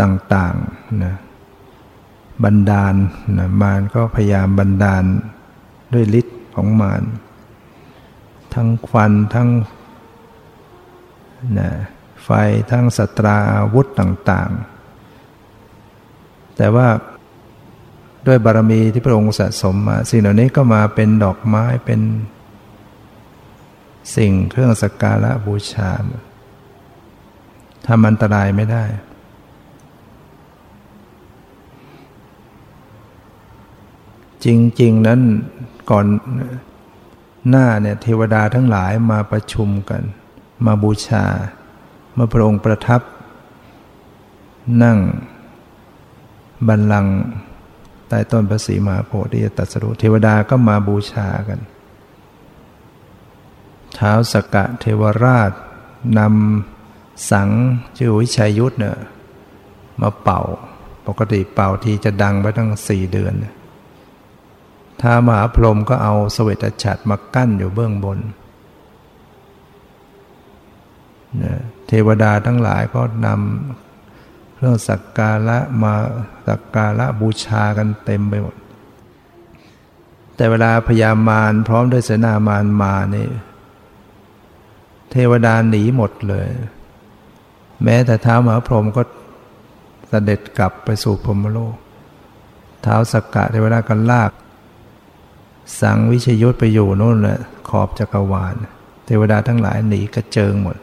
[0.00, 1.14] ต่างๆนะ
[2.44, 2.94] บันดาล
[3.38, 5.04] นะมารก็พยายามบันดาล
[5.92, 7.02] ด้วยฤทธิ์ของมาร
[8.54, 9.48] ทั้งควันทั้ง
[11.58, 11.70] นะ
[12.24, 12.30] ไฟ
[12.70, 16.88] ทั้งสตราอาวุธต่างๆ แต่ว่า
[18.26, 22.00] ด้วยบารมีที่พระองค์สะสมมา สิ่งเหล่านี้ก็มาเป็นดอกไม้เป็น
[24.16, 25.90] สิ่งเครื่องสักการะบูชา
[27.86, 28.84] ทำอันตรายไม่ได้
[34.44, 34.46] จ
[34.80, 35.20] ริง ๆ นั้น
[35.90, 36.06] ก่อน
[37.48, 40.02] หน้าเนี่ยเทวดาทั้งหลายมาประชุมกัน
[40.66, 41.24] มาบูชา
[42.14, 43.00] เมื่อพระองค์ประทับ
[44.82, 44.98] นั่ง
[46.68, 47.06] บันลัง
[48.08, 51.60] ใต้ต้นพระศรีมหาโพธิตัสรุเทวดาก็มาบูชากัน
[53.98, 55.52] ท้าวสกะเทวราช
[56.18, 57.48] นำสัง
[57.96, 58.96] ชื่อวิชัยยุทธเนี่ย
[60.00, 60.42] มาเป่า
[61.06, 63.34] ปกติเป่าทีจะดังไปตั้งสี่เดือน
[65.02, 68.18] ท้ามหาพรหมก็เอาสเวตฉัตรมากั้นอยู่เบื้องบน
[71.86, 75.94] เทวดาทั้งหลายก็นำเครื่องสักการะมา
[76.46, 78.56] สักการะบูชากันเต็มไปหมด
[80.36, 83.30] แต่เวลาพยามารพร้อมด้วยเสนามารมาเนี่ย
[85.10, 86.48] เทวดาหนีหมดเลย
[87.84, 89.02] แม้แต่เท้ามหาพรหมก็
[90.08, 91.76] เสด็จกลับไปสู่พรหมโลก
[92.82, 94.30] เท้าสกกะเทวดากันลาก
[95.80, 97.38] สังวิชยุทธไปอยู่นู่นแหละ
[97.68, 98.54] ขอบจักรวาล
[99.06, 100.76] เทวดาทั้งหลายหนีกระเจิงหมด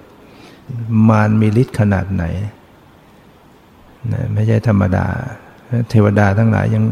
[1.10, 2.24] มารมีฤทธิ์ขนาดไหน
[4.12, 5.08] นะไม่ใช่ธรรมดา
[5.90, 6.84] เทวดาทั้งหลายยัง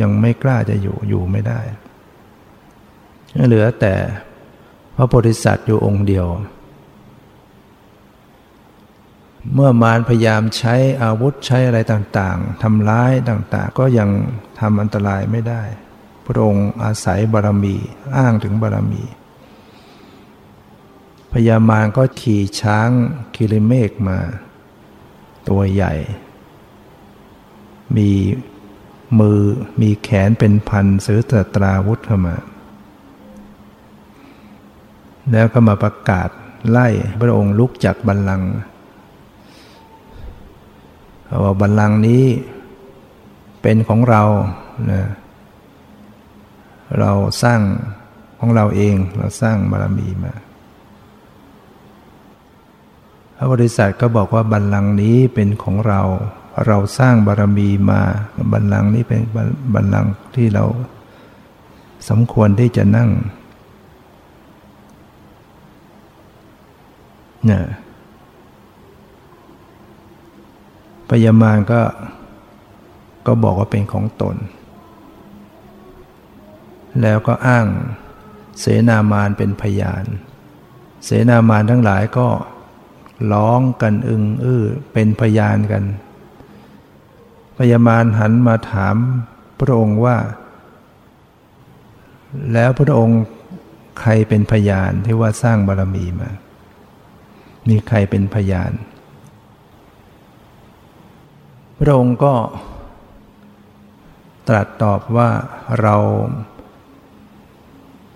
[0.00, 1.60] ยังไม่กล้าจะอยู่อยู่ไม่ได้
[3.46, 3.94] เหลือแต่
[4.96, 6.26] พระโพธิสัตว์อยู่องค์เดียว
[9.54, 14.10] เมื่อมารพยายามใช้อาวุธใช้อะไรต่างๆทำร้ายต่างๆ ก็ยัง
[14.60, 15.62] ทำอันตรายไม่ได้
[16.26, 17.76] พระองค์อาศัยบารมี
[18.16, 19.02] อ้างถึงบารมี
[21.32, 22.90] พญามารก็ขี่ช้าง
[23.34, 24.18] คิริเมกมา
[25.48, 25.94] ตัวใหญ่
[27.96, 28.10] มี
[29.18, 29.40] มือ
[29.80, 32.36] มีแขนเป็นพันซื้อตตราวุธเข้ามา
[35.32, 36.28] แล้วก็มาประกาศ
[36.70, 36.88] ไล่
[37.20, 38.52] พระองค์ลุกจากบัลลังก์
[41.42, 42.24] ว่าบัลลังก์นี้
[43.62, 44.22] เป็นของเรา
[44.90, 45.02] นะ
[46.98, 47.12] เรา
[47.42, 47.60] สร้าง
[48.38, 50.32] ของเราเองเราสร้างบารมีมา
[53.36, 56.00] พระบริษัทก็บอกว่าบัลลังก์นี้เป็นของเรา
[56.66, 58.00] เราสร้างบารมีมา
[58.52, 59.20] บัลลังก์นี้เป็น
[59.74, 60.64] บัลลังก์ที่เรา
[62.08, 63.10] สมควรที่จะนั่ง
[67.46, 67.62] เนี่ย
[71.12, 71.82] พยามารก็
[73.26, 74.36] ก็บอกว่าเป็นของตน
[77.02, 77.66] แล้วก็อ้าง
[78.60, 80.04] เสนามารเป็นพยาน
[81.04, 82.28] เสนามารทั้งหลายก็
[83.32, 85.84] ร้องกันอึงอื้อเป็นพยานกัน
[87.58, 88.96] พญามารหันมาถาม
[89.60, 90.16] พระองค์ว่า
[92.52, 93.20] แล้วพระองค์
[94.00, 96.30] ใครเป็นพยานที่ว่าสร้างบารมีมา
[97.68, 98.72] มีใครเป็นพยาน
[101.84, 102.34] พระองค์ก็
[104.48, 105.30] ตรัสตอบว่า
[105.80, 105.96] เรา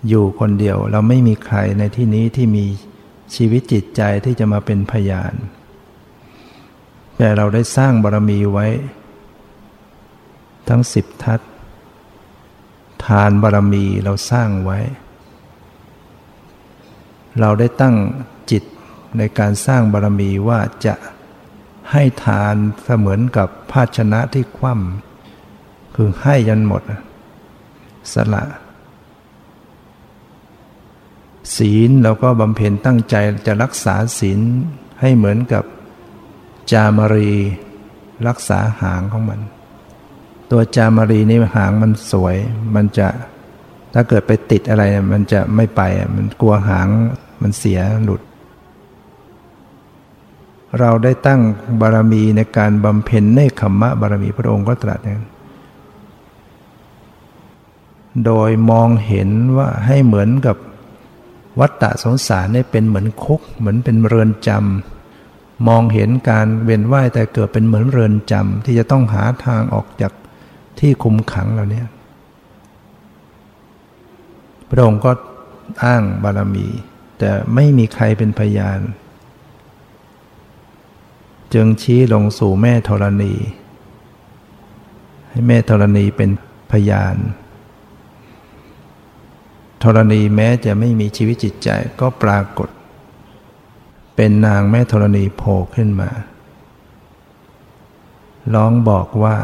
[0.07, 2.65] อยู่คนเดียว เราไม่มีใครในที่นี้ที่มี
[3.35, 5.33] ชีวิตจิตใจที่จะมาเป็นพยาน
[7.17, 8.67] แต่เราได้สร้างบารมีไว้
[10.69, 11.41] ทั้งสิบทัศ
[13.05, 14.79] ทานบารมีเราสร้างไว้
[17.39, 17.95] เราได้ตั้ง
[18.51, 18.63] จิต
[19.17, 20.95] ในการสร้างบารมีว่าจะ
[21.91, 26.81] ให้ทานเสมือนกับภาชนะที่คว่ำคือให้ยันหมด
[28.13, 28.43] สละ
[31.55, 33.15] ศีลเราก็บำเพ็ญตั้งใจ
[33.47, 34.39] จะรักษาศีล
[35.01, 35.63] ให้เหมือนกับ
[36.71, 37.31] จามรี
[38.27, 39.41] รักษาหางของมัน
[40.51, 42.35] ตัวจามรีนี่หางมันสวย
[42.75, 43.07] มันจะ
[43.93, 45.81] ถ้าเกิดไปติดอะไรมันจะไม่ไป
[46.15, 46.87] มันกลัวหาง
[47.41, 48.21] มันเสียหลุด
[50.79, 51.41] เราได้ตั้ง
[51.81, 55.19] บารมีในการบำเพ็ญเนขมมะบารมีพระองค์ก็ตรัสอย่าง
[58.25, 60.57] โดยมองเห็นว่าให้เหมือนกับ
[61.59, 70.13] วัฏฏะสงสารนี่เป็นเหมือนคุก เหมือนเป็นเรือนจำมองเห็นการเวียนว่ายแต่เกิดเป็นเหมือนเรือนจำที่จะต้องหาทางออกจาก
[70.79, 71.87] ที่คุมขังเราเนี่ย
[74.69, 75.11] พระองค์ก็
[75.83, 76.67] อ้างบารมี
[77.19, 78.79] แต่ไม่มีใครเป็นพยาน
[81.53, 83.33] จึงชี้ลงสู่แม่ธรณี
[85.29, 86.29] ให้แม่ธรณีเป็น
[86.71, 87.15] พยาน
[89.83, 91.69] ธรณีแม้จะไม่มีชีวิตจิตใจ
[91.99, 92.69] ก็ปรากฏ
[94.15, 96.09] เป็นนางแม่ธรณีโผล่ขึ้นมา
[98.53, 99.37] ร้องบอกว่า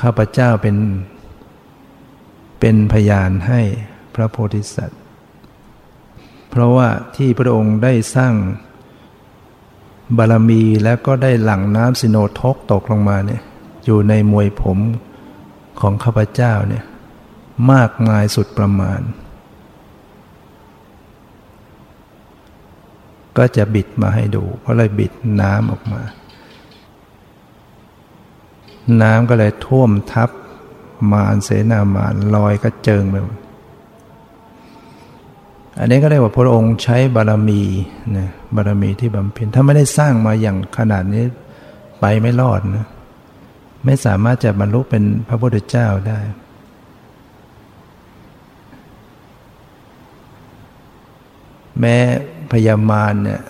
[0.00, 0.76] ข้าพเจ้าเป็น
[2.60, 3.60] เป็นพยานให้
[4.14, 5.00] พระโพธิสัตว์
[6.50, 8.34] เพราะว่าที่พระองค์ได้สร้าง
[10.16, 13.42] บารมีแล้วก็ได้หลั่งน้ำสิโนทกตกลงมาเนี่ย
[13.84, 14.78] อยู่ในมวยผม
[15.80, 16.84] ของข้าพเจ้าเนี่ย
[17.72, 19.00] มากมายสุดประมาณ
[23.36, 26.02] ก็จะบิดมาให้ดูเพราะเลยบิดน้ำออกมา
[29.02, 30.30] น้ำก็เลยท่วมทับ
[31.12, 33.16] มารเสนามารลอยกระเจิงไป
[35.80, 37.62] อันนี้ก็เรียกว่าพระองค์ใช้บารมี
[38.16, 41.24] นะบารมีที่บำเพ็ญถ้าไม่ได้สร้างมาอย่างขนาดนี้
[42.00, 42.86] ไปไม่รอดนะ
[43.84, 46.20] ไม่สามารถจะบรรลุเป็นพระพุทธเจ้าได้
[51.80, 51.96] แม้
[52.52, 53.40] พยามารเนี่ย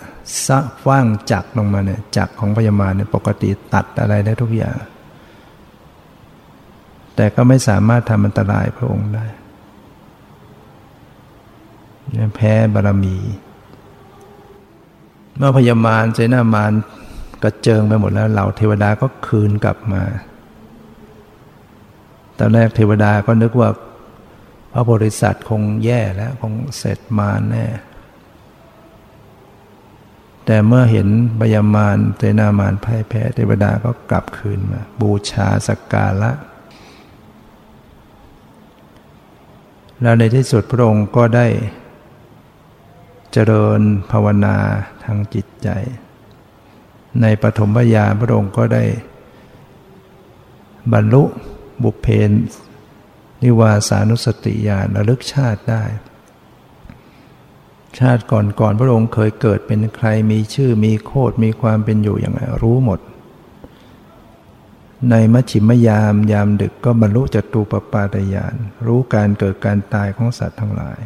[0.45, 4.77] สะฟ้างจักลงมาเนี่ยจักของพยามารเนี่ยปกติตัดอะไรได้ทุกอย่าง
[7.15, 9.25] แต่ก็ไม่สามารถทำอันตรายพระองค์ได้
[12.35, 13.17] แพ้บารมี
[15.37, 16.71] เมื่อพยามารเสนามาร
[17.43, 20.03] กระเจิงไปหมดแล้วเหล่าเทวดาก็คืนกลับมา
[22.37, 23.69] ตอนแรกเทวดาก็นึกว่า
[24.73, 27.65] พระบริษัทคงแย่แล้วคงเสร็จมาแน่
[30.45, 31.07] แต่เมื่อเห็น
[31.39, 36.31] บยามารเตนามารพ่ายแพ้เทวดาก็กลับคืนมา บูชาสักการะ
[40.01, 41.47] แล้วในที่สุดพระองค์ก็ได้
[43.33, 44.57] เจริญภาวนา
[45.03, 45.69] ทางจิตใจ
[47.21, 48.83] ในปฐมญาพระองค์ก็ได้
[50.93, 51.23] บรรลุ
[51.83, 52.31] บุพเพน
[53.43, 55.83] นิวาสานุสติญาณระลึกชาติได้
[57.99, 62.99] ชาติก่อนก่อนพระองค์เคยเกิดเป็นใครมีชื่อมีโคดมีความเป็นอยู่อย่างไรรู้หมด
[65.09, 68.55] ในมัชชิมยามยามดึกก็บรรลุจตุปปาตยาน
[68.85, 70.99] รู้การเกิดการตายของสัตว์ทั้งหลาย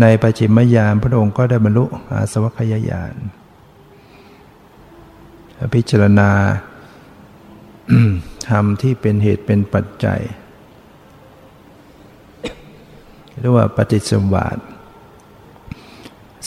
[0.00, 3.14] ในปัจฉิมยามพระองค์ก็ได้บรรลุอาสวัคยายาน
[5.74, 6.30] พิจารณา
[8.48, 10.20] ธรรมที่เป็นเหตุเป็นปัจจัย
[13.40, 14.56] เรียกว่าปฏิสมบาท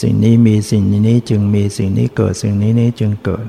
[0.02, 3.46] สิ่งนี้มีสิ่งนี้จึงมีสิ่งนี้เกิดสิ่งนี้นี้จึงเกิด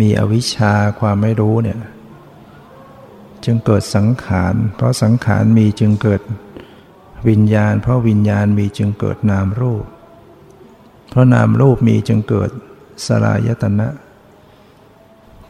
[0.00, 1.80] มีอวิชชาความไม่รู้เนี่ย
[3.44, 6.20] จึงเกิดสังขาร เพราะสังขารมีจึงเกิด
[7.28, 9.84] วิญญาณ เพราะวิญญาณมีจึงเกิดนามรูป
[11.10, 12.50] เพราะนามรูปมีจึงเกิด
[13.06, 13.88] สลายตนะ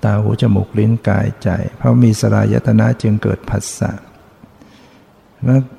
[0.05, 3.93] ตาหูจมูกลิ้นกายใจ เพราะมีสลายตนะจึงเกิดผัสสะ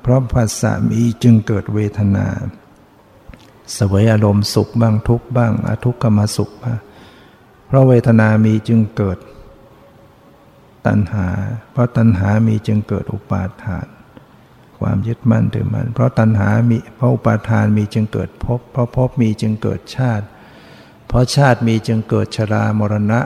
[0.02, 2.26] เพราะผัสสะมีจึงเกิดเวทนา
[3.76, 6.78] สวยอารมณ์สุขบ้างทุกบ้างอทุกขมสุขบ้าง
[7.66, 9.18] เพราะเวทนามีจึงเกิด
[10.86, 11.28] ตัณหา
[11.72, 13.86] เพราะตัณหามีจึงเกิดอุปาทาน
[14.80, 20.24] ความยึดมั่นถือมั่นเพราะตัณหามีเพราะอุปาทานมีจึงเกิดภพเพราะภพมีจึงเกิดชาติ
[21.08, 23.20] เพราะชาติมีจึงเกิดชรามรณะ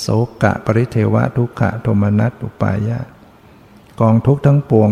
[0.00, 0.06] โส
[0.42, 3.06] กะปริเทวะทุกขะโทมนัสอุปายาต
[4.00, 4.90] กองทุกทั้งปวง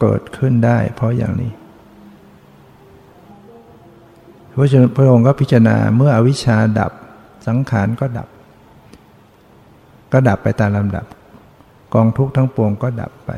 [0.00, 1.52] เกิดขึ้นได้ เพราะอย่างนี้
[4.52, 6.92] พระพระองค์ก็พิจารณาเมื่ออวิชชาดับ
[7.46, 8.28] สังขารก็ดับ
[10.12, 11.06] ก็ดับไปตามลำดับ
[11.94, 13.30] กองทุกทั้งปวงก็ดับไป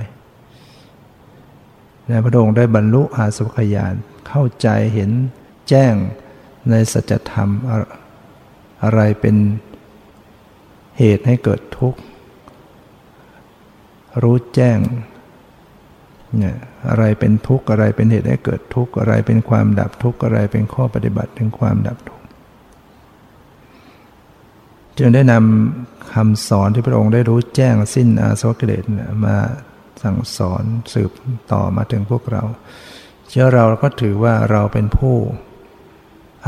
[2.09, 3.95] ในพระองค์ได้บรรลุอาสวัคยาน
[4.29, 5.11] เข้าใจเห็น
[5.69, 5.95] แจ้ง
[6.71, 7.51] ในสัจธรรม
[8.83, 9.37] อะไรเป็น
[10.99, 12.01] เหตุให้เกิดทุกข์
[14.23, 14.79] รู้แจ้ง
[16.37, 16.57] เนี่ย
[16.89, 22.25] อะไรเป็นทุกข์อะไรเป็นเหตุให้เกิดทุกข์อะไรเป็นความดับทุกข์อะไรเป็นข้อปฏิบัติถึงความดับทุกข์
[24.99, 28.83] จึงได้นำคำสอนที่พระองค์ได้รู้แจ้งสิ้นอาสวะกิเลส
[29.27, 29.37] มา
[30.03, 31.11] สั่งสอนสืบ
[31.53, 32.43] ต่อมาถึงพวกเรา
[33.29, 35.17] เชื่อเราก็ถือว่าเราเป็นผู้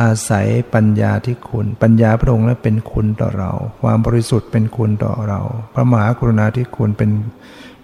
[0.00, 3.52] อาศัยปัญญาที่คุณ ปัญญาพระองค์นั้นเป็นคุณต่อเรา
[3.82, 5.40] ความบริสุทธิ์เป็นคุณต่อเรา
[5.74, 7.10] พระมหากรุณาธิคุณเป็น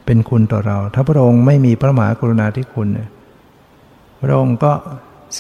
[0.07, 2.89] เป็นคุณต่อเรา ถ้าพระองค์ไม่มีพระมหากรุณาธิคุณ
[4.23, 4.73] พระองค์ก็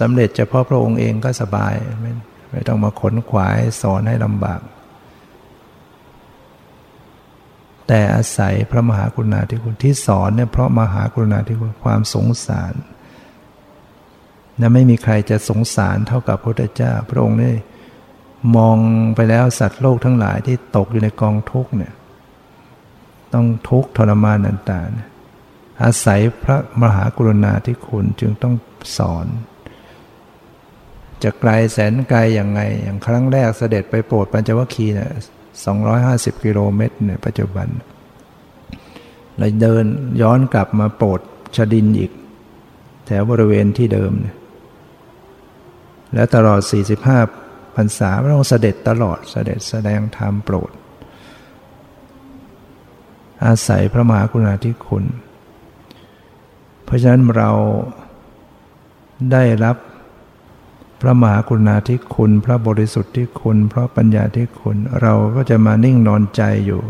[0.00, 2.12] สำเร็จเฉพาะพระองค์เองก็สบายไม่
[2.50, 4.60] ไม่ต้องมาขนขวายสอนให้ลำบาก
[7.92, 12.74] แต่อาศัยพระมหากรุณาธิคุณที่สอนเนี่ยเพราะมหากรุณาธิคุณความสงสาร
[14.60, 17.54] นะไม่มีใครจะสงสารเท่ากับพระพุทธเจ้า พระองค์นี่
[18.56, 18.76] มอง
[19.16, 21.92] ไปแล้วสัตว์โลกทั้งหลายที่ตกอยู่ในกองทุกข์เนี่ย
[23.34, 28.54] ต้องทุกข์ทรมานต่างๆอาศัยพระมหากรุณาที่คุณจึงต้อง
[28.96, 29.26] สอน
[31.22, 35.12] จะไกลแสนไกลอย่างไง อย่างครั้งแรกเสด็จไปโปรดปัญจวัคคีย์เนี่ย
[35.64, 37.68] สองร้อยห้าสิบกิโลเมตรในปัจจุบัน
[39.38, 39.84] เลยเดิน
[40.20, 41.20] ย้อนกลับมาโปรด
[41.56, 42.12] ชดินอีก
[43.06, 44.12] แถวบริเวณที่เดิม
[46.14, 46.60] และตลอด
[47.16, 50.70] 45พรรษาพระองค์เสด็จตลอดเสด็จแสดงธรรมโปรด
[53.44, 55.04] อาศัยพระมหากรุณาธิคุณ
[56.84, 57.50] เพราะฉะนั้นเรา
[59.32, 59.76] ได้รับ
[61.00, 66.80] พระมหากรุณาธิคุณ พระบริสุทธิ์ที่คุณ พระปัญญาที่คุณ เราก็จะมานิ่งนอนใจอยู่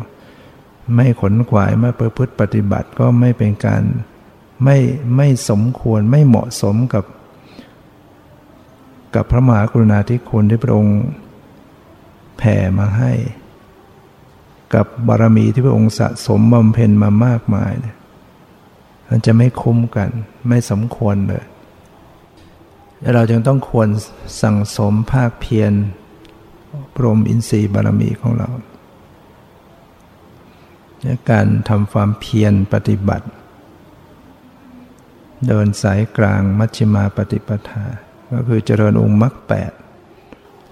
[0.95, 3.83] ไม่ขนขวายไม่ประพฤติปฏิบัติก็ไม่เป็นการ
[4.65, 4.77] ไม่
[5.17, 7.05] ไม่สมควรไม่เหมาะสมกับ
[9.15, 10.99] กับพระมหากรุณาธิคุณที่พระองค์
[12.39, 13.13] แผ่มาให้
[14.75, 17.97] กับบารมีที่พระองค์สะสมบำเพ็ญมามากมายเนี่ย
[19.09, 20.11] มันจะไม่คุ้มกัน
[20.49, 21.45] ไม่สมควรเลย
[23.15, 23.89] เราจึงต้องควร
[24.43, 25.73] สั่งสมภาคเพียร
[26.95, 28.49] พรมอินทรีย์บารมีของเรา
[31.03, 33.27] ในการทำความเพียรปฏิบัติ
[35.47, 37.85] เดินสายกลางมัชฌิมาปฏิปทา
[38.33, 39.73] ก็คือเจริญองค์มรรคแปด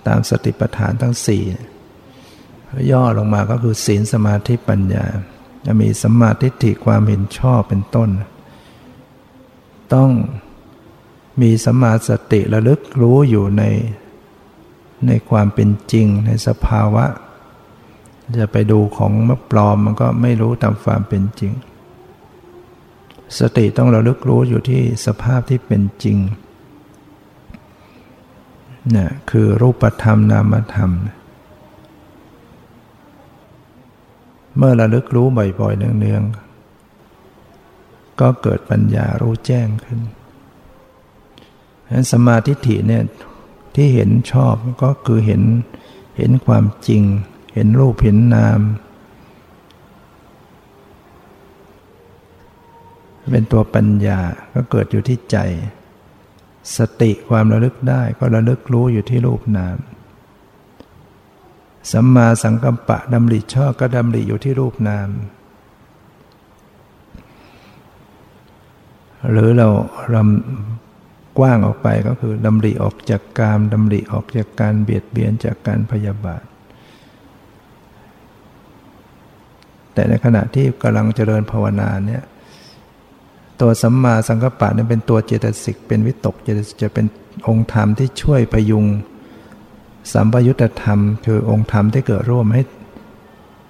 [0.06, 1.42] ตามสติปัฏฐานทั้งสี่
[2.90, 5.04] ย่อลงมาก็คือศีลสมาธิปัญญา
[5.66, 8.10] จะมีสมาธิฐิความเห็นชอบเป็นต้น
[9.94, 10.10] ต้อง
[11.40, 13.64] มีสัมมาสติระลึกรู้อยู่ใน
[15.06, 17.04] ในความเป็นจริงในสภาวะ
[18.38, 21.52] จะไปดูของมปลอมมันก็ไม่รู้ตามความเป็นจริง
[23.38, 26.18] สติต้องระลึกรู้อยู่ที่สภาพที่เป็นจริง
[28.90, 30.90] เนี่ยคือรูปธรรมนามธรรม
[34.56, 40.00] เมื่อระลึกรู้บ่อยๆเนืองๆก็เกิดปัญญารู้แจ้งขึ้น
[41.88, 43.02] ฉะนั้นสมาธิฐิเนี่ย
[43.74, 45.42] ที่เห็นชอบก็คือเห็น
[46.16, 47.02] เห็นความจริง
[47.54, 48.60] เห็นรูปเห็นนาม
[53.32, 54.20] เป็นตัวปัญญา
[54.54, 55.36] ก็เกิดอยู่ที่ใจ
[56.76, 59.76] สติความระลึกได้ก็ระลึกรู้อยู่ที่รูปนาม
[61.92, 65.08] สัมมาสังกัมปะดำริชอบก็ดำริอยู่ที่รูปนาม
[69.30, 69.68] หรือเรา
[70.14, 70.87] ลำ
[71.38, 76.44] กว้างออกไปก็คือดำริออกจากกามดำริออกจากการเบียดเบียนจากการพยาบาท
[79.94, 82.22] แต่ในขณะที่กำลังเจริญภาวนาเนี่ย
[83.60, 87.06] ตัวสัมมาสังกัปปะเนี่ยเป็นตัวเจตสิกเป็นวิตกเจตสิกจะเป็น
[87.48, 88.84] องค์ธรรมที่ช่วยประยุง
[90.12, 92.62] สัมปยุตธรรม คือองค์ธรรมที่เกิดร่วมให้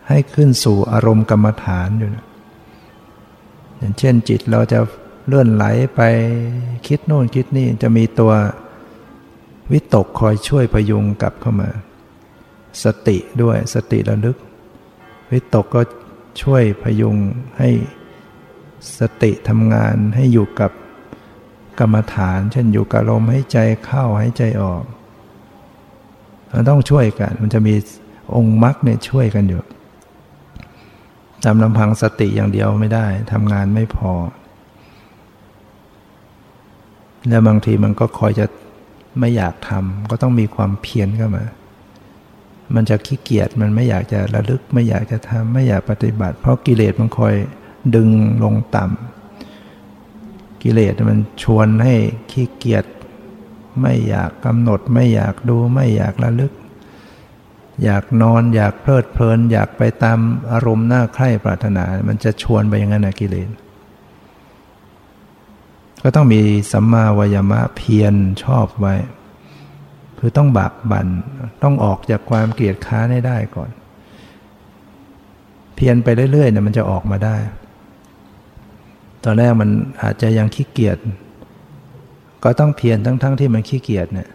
[0.09, 2.27] ให้ขึ้นสู่อารมณ์กรรมฐานอยู่นะ
[3.79, 4.79] อย่างเช่นจิตเราจะ
[5.29, 5.65] เลื่อนไหล
[5.97, 6.01] ไป
[6.87, 8.33] คิดโน่นคิดนี่จะมีตัว
[9.73, 11.71] วิตกคอยช่วยประยุงกลับเข้ามา
[12.85, 14.37] สติด้วยสติระลึก
[15.33, 15.81] วิตกก็
[16.43, 17.17] ช่วยพยุง
[17.59, 17.71] ให้
[18.99, 20.71] สติทำงานให้อยู่กับ
[21.79, 24.85] กรรมฐาน เช่นอยู่กับลมให้ใจเข้าให้ใจออก
[26.51, 27.75] เราต้องช่วยกัน มันจะมี
[28.35, 29.63] องค์มรรคเนี่ยช่วยกันอยู่
[31.45, 34.13] ตามลำพังสติอย่างเดียวไม่ได้ทำงานไม่พอ
[37.29, 38.47] แล้วบางทีมันก็คอยจะ
[39.19, 41.45] ไม่อยากทำก็ต้องมีความเพียรเข้ามา
[42.75, 47.35] มันจะขี้เกียจมันไม่อยากจะระลึก ไม่อยากจะทำไม่อยากปฏิบัติ เพราะกิเลสมันคอย
[47.95, 48.09] ดึง
[48.45, 51.95] ลงต่ำกิเลสมันชวนให้
[52.31, 52.85] ขี้เกียจ
[53.81, 56.53] ไม่อยากกำหนด ไม่อยากดูไม่อยากระลึก
[57.85, 60.19] อยากนอนอยากเพลิดเพลิน อยากไปตาม
[60.53, 63.49] อารมณ์หน้าใคร่ปรารถนา มันจะชวนไปอย่างนั้นนะกิเลส
[66.03, 66.41] ก็ต้องมี
[66.73, 68.95] สัมมาวายมะเพียรชอบไว้
[70.19, 71.09] คือต้องบากบัน่น
[71.63, 73.71] ต้องออกจากความเกลียดค้าให้ได้ก่อน
[75.75, 77.37] เพียรไปเรื่อยๆเนี่ยมันจะออกมาได้
[79.25, 79.71] ตอนแรกมัน
[80.03, 80.99] อาจจะยังขี้เกียจ
[82.45, 84.29] ก็ต้องเพียรทั้งๆทที่มันขี้เกียจเนี่ย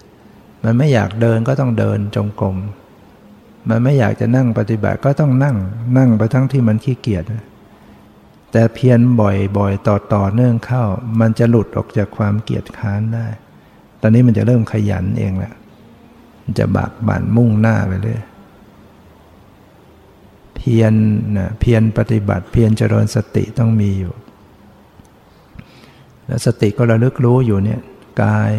[0.64, 2.56] มันไม่อยากเดินก็ต้องเดินจงกรม
[3.70, 5.58] มันไม่อยากจะนั่งปฏิบัติก็ต้องนั่ง
[5.98, 7.24] นั่งไปทั้งที่มันขี้เกียจ
[8.56, 10.84] แต่เพียรบ่อยๆ ต่อต่อเนื่องเข้า
[11.20, 13.28] มันจะหลุดออกจากความเกียจค้านได้
[14.02, 15.54] ตอนนี้มันจะเริ่มขยันเองแหละ
[16.44, 18.20] มันจะบากบั่นมุ่งหน้าไปเลย
[20.56, 20.94] เพียร
[21.38, 24.14] นะเพียรปฏิบัติ เพียรเจริญสติต้องมีอยู่
[26.26, 27.82] แล้วสติก็ระลึกรู้อยู่เนี่ย
[28.24, 28.52] กาย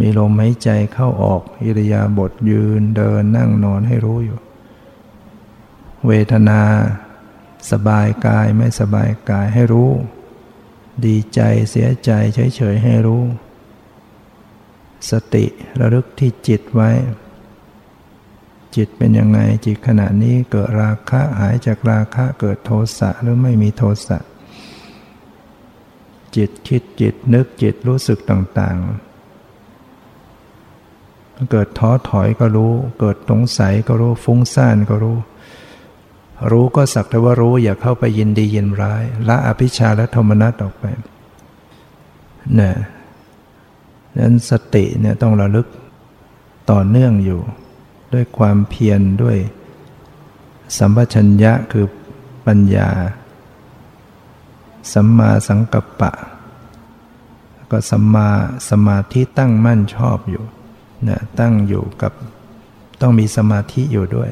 [0.00, 4.38] มีลมหายใจเข้าออก อิริยาบถยืนเดินนั่งนอนให้รู้อยู่
[6.06, 6.60] เวทนา
[7.70, 9.90] สบายกายไม่สบายกายให้รู้
[11.06, 11.40] ดีใจ
[11.70, 13.22] เสียใจเฉยๆให้รู้
[15.10, 15.44] สติ
[15.80, 16.90] ระลึกที่จิตไว้
[18.76, 24.18] จิตเป็นยังไงจิตขณะนี้เกิดราคะหายจากราคะเกิดโทสะหรือไม่มีโทสะ
[26.36, 28.86] จิตคิดจิตนึกจิตรู้สึกต่างๆ
[31.50, 35.16] เกิดท้อถอยก็รู้ เกิดสงสัยก็รู้ฟุ้งซ่านก็รู้
[36.50, 40.84] รู้ก็สักแต่ว่ารู้อย่าเข้าไปยินดียินร้าย ละอภิชาและโทมนัสออกไป
[42.58, 42.72] นี่
[44.18, 45.66] นั้นสติเนี่ยต้องระลึก
[46.70, 47.40] ต่อเนื่องอยู่
[48.14, 49.36] ด้วยความเพียรด้วย
[50.78, 51.86] สัมปชัญญะคือ
[52.46, 52.88] ปัญญา
[54.92, 56.12] สัมมาสังกัปปะ
[57.70, 58.28] ก็สัมมา
[58.70, 60.44] สมาธิตั้งมั่นชอบอยู่
[61.08, 62.12] นะตั้งอยู่กับ
[63.00, 64.30] ต้องมีสมาธิอยู่ด้วย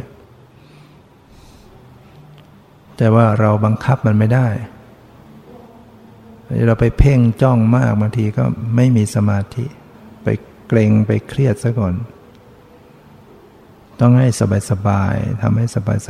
[2.97, 4.49] แต่ว่าเราบังคับมันไม่ได้
[6.67, 8.45] เราไปเพ่งจ้องมากบางทีก็
[8.77, 9.65] ไม่มีสมาธิ
[10.25, 10.29] ไป
[10.69, 11.95] เกรงไปเครียดซะก่อน
[14.01, 16.09] ต้องให้สบายสบายทำให้สบายส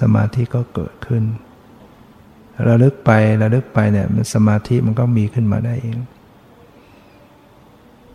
[0.00, 1.24] สมาธิก็เกิดขึ้น
[2.68, 3.10] ระลึกไป
[3.42, 5.98] ระลึกไปเนี่ยมันสมาธิมันก็มีขึ้นมาได้เอง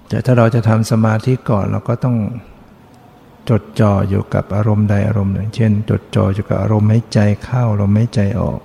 [0.10, 2.18] แต่ถ้าเราจะทำสมาธิก่อนเราก็ต้อง
[3.50, 8.62] จดจ่ออยู่กับอารมณ์ใดอารมณ์หนึ่ง เช่น จดจ่ออยู่กับอารมณ์ให้ใจเข้าลมให้ใจออก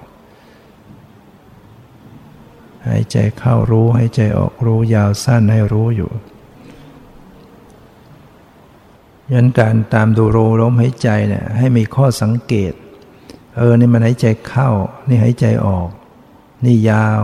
[2.86, 6.10] หายใจเข้ารู้หายใจออกรู้ยาวสั้นให้รู้อยู่
[9.32, 12.72] ยันการตามดูรูลมหายใจเนี่ยให้มีข้อสังเกต
[13.56, 14.70] เออนี่มันหายใจเข้า
[15.08, 15.88] นี่หายใจออก
[16.64, 17.22] นี่ยาว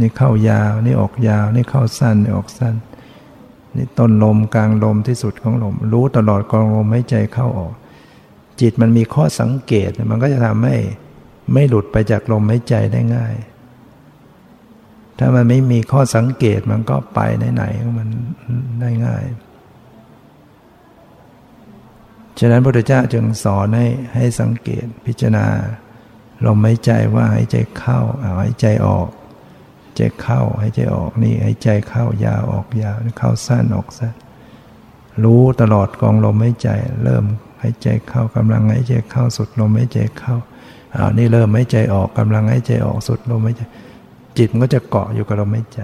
[0.00, 2.74] นี่เข้ายาว นี่ออกยาว นี่เข้าสั้นนี่ออกสั้น
[3.76, 7.72] นี่ต้นลมกลางลมที่สุดของลม รู้ตลอดกองลมหายใจเข้าออก
[8.60, 10.76] จิตมันมีข้อสังเกตมันก็จะทำให้
[11.52, 13.34] ไม่หลุดไปจากลมหายใจได้ง่าย
[15.18, 17.18] ถ้ามันไม่มีข้อสังเกตมันก็ไป
[17.54, 18.08] ไหนๆมัน
[18.80, 19.24] ได้ง่าย
[22.38, 25.46] ฉะนั้นพระพุทธเจ้าจึงสอนให้ให้สังเกตพิจารณา
[26.46, 27.98] ลมหายใจว่าหายใจเข้า
[28.40, 29.08] หายใจออก
[30.00, 34.14] ใจเข้าหายใจออกนี่หายใจเข้ายาวออกยาวเข้าสั้นออกสั้น
[35.24, 36.68] รู้ตลอดกองลมหายใจ
[37.04, 37.24] เริ่ม
[37.62, 40.34] หายใจเข้ากำลังหายใจเข้าสุดลมหายใจเข้า
[40.96, 43.62] อ้าวนี่เริ่มหายใจออกกำลังหายใจออกสุดลมหายใจ
[44.38, 45.80] จิตมันก็จะเกาะอยู่กับลมหายใจ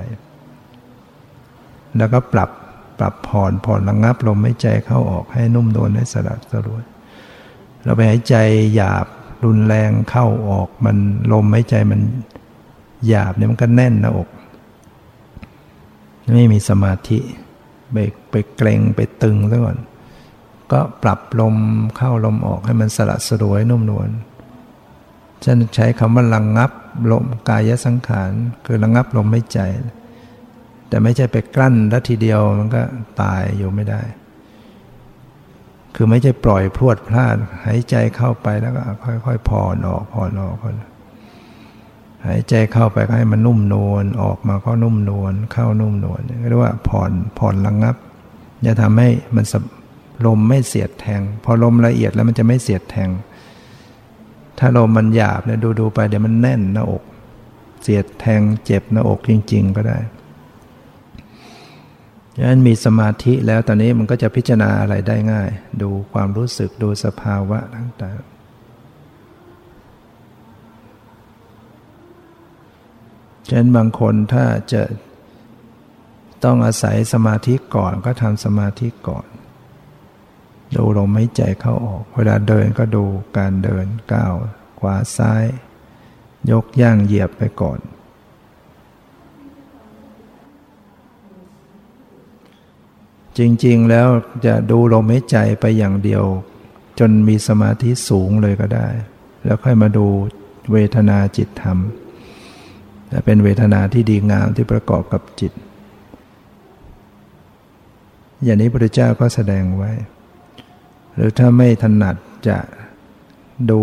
[1.97, 2.51] แล้วก็ปรับ
[2.99, 6.85] ปรับผ่อนผ่อนระงับลมหายใจเข้าออกให้นุ่มนวลให้สลัดสลวย
[7.85, 8.37] เราไปหายใจ
[8.75, 9.07] หยาบ
[9.45, 10.97] รุนแรงเข้าออกมัน
[11.33, 12.01] ลมหายใจมัน
[13.07, 14.29] หยาบเนี่ยมันก็แน่นหน้าอก
[16.35, 17.19] ไม่มีสมาธิ
[17.93, 17.97] ไป
[18.31, 19.79] ไปเกรงไปตึงซะก่อน
[20.73, 21.57] ก็ปรับลม
[21.97, 24.09] เข้าลมออกให้มันสลัดสลวยนุ่มนวล
[25.45, 26.73] ฉันใช้คำว่าระงงับ
[27.13, 28.31] ลมกายสังขาร
[28.65, 29.61] คือระงงับลมหายใจ
[30.89, 32.83] แต่ไม่ใช่ไปกลั้นแล้วทีเดียวมันก็
[33.23, 34.01] ตายอยู่ไม่ได้
[35.95, 40.75] คือไม่ใช่ปล่อยพรวดพลาดหายใจเข้าไปแล้วก็ค่อยๆผ่อนออกผ่อนออกคน
[42.27, 47.97] หายใจเข้าไปก็ให้มันนุ่มนวลออกมาก็นุ่มนวลเข้านุ่มนวลเรียกว่าผ่อนผ่อนระงงับ
[48.67, 49.45] จะทำให้มัน
[50.27, 53.11] ลมไม่เสียดแทง พอลมละเอียดแล้วมันจะไม่เสียดแทง
[54.59, 57.03] ถ้าลมมันหยาบเนี่ยดูดูไปเดี๋ยวมันแน่นหน้าอก
[57.83, 59.99] เสียดแทงเจ็บหน้าอกจริง ๆ ก็ได้
[62.37, 65.49] ฉะนั้นมีสมาธิแล้วตอนนี้มันก็จะพิจารณาอะไรได้ง่าย
[65.83, 68.36] ดูความรู้สึกดูสภาวะต่างๆ
[73.47, 74.83] ฉะนั้นบางคนถ้าจะ
[76.45, 79.27] ต้องอาศัยสมาธิก่อนก็ทำสมาธิก่อน
[80.75, 83.05] ดูลมหายใจเข้าออก เวลาเดินก็ดู
[83.39, 84.35] การเดินก้าว
[84.81, 85.45] ขวาซ้าย
[86.51, 87.81] ยกย่างเหยียบไปก่อน
[93.39, 94.09] จริงๆแล้ว
[94.47, 96.25] จะดูลมหายใจไปอย่างเดียว
[96.99, 98.89] จนมีสมาธิสูงเลยก็ได้
[99.45, 100.07] แล้วค่อยมาดู
[100.73, 101.79] เวทนาจิตธรรม
[103.09, 105.53] แต่เป็นเวทนาที่ดีงามที่ประกอบกับจิต
[108.45, 109.91] อย่างนี้พระเจ้าก็แสดงไว้
[111.15, 112.17] หรือถ้าไม่ถนัด
[112.49, 112.59] จะ
[113.71, 113.81] ดู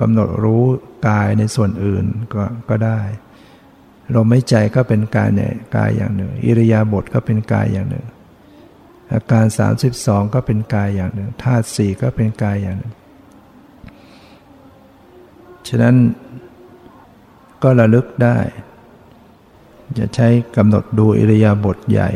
[0.00, 0.62] กำหนดรู้
[1.08, 2.04] กายในส่วนอื่น
[2.34, 3.00] ก็ก็ได้
[4.14, 8.06] ลมหายใจก็เป็นกายเนี่ยกายอย่างหนึ่ง อิริยาบถก็เป็นกายอย่างหนึ่ง
[9.12, 9.46] อาการ
[9.88, 12.92] 32 ก็เป็นกายอย่างหนึ่งธาตุสี่ก็เป็นกายอย่างหนึ่ง
[15.68, 15.96] ฉะนั้น
[17.62, 18.38] ก็ระลึกได้
[19.98, 22.10] จะใช้กำหนดดูอิริยาบถใหญ่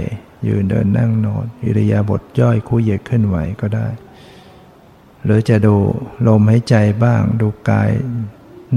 [0.49, 3.89] ยืนเดินนั่งนอนอิริยาบถย่อยคู่เหยียดขึ้นไหวก็ได้
[5.25, 5.77] หรือจะดู
[6.27, 6.75] ลมหายใจ
[7.05, 7.91] บ้าง ดูกาย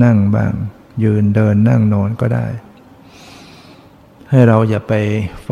[0.04, 0.52] นั่งบ้าง
[1.04, 2.46] ยืนเดินนั่งนอนก็ได้
[4.30, 4.94] ให้เราอย่าไป
[5.44, 5.50] ไฟ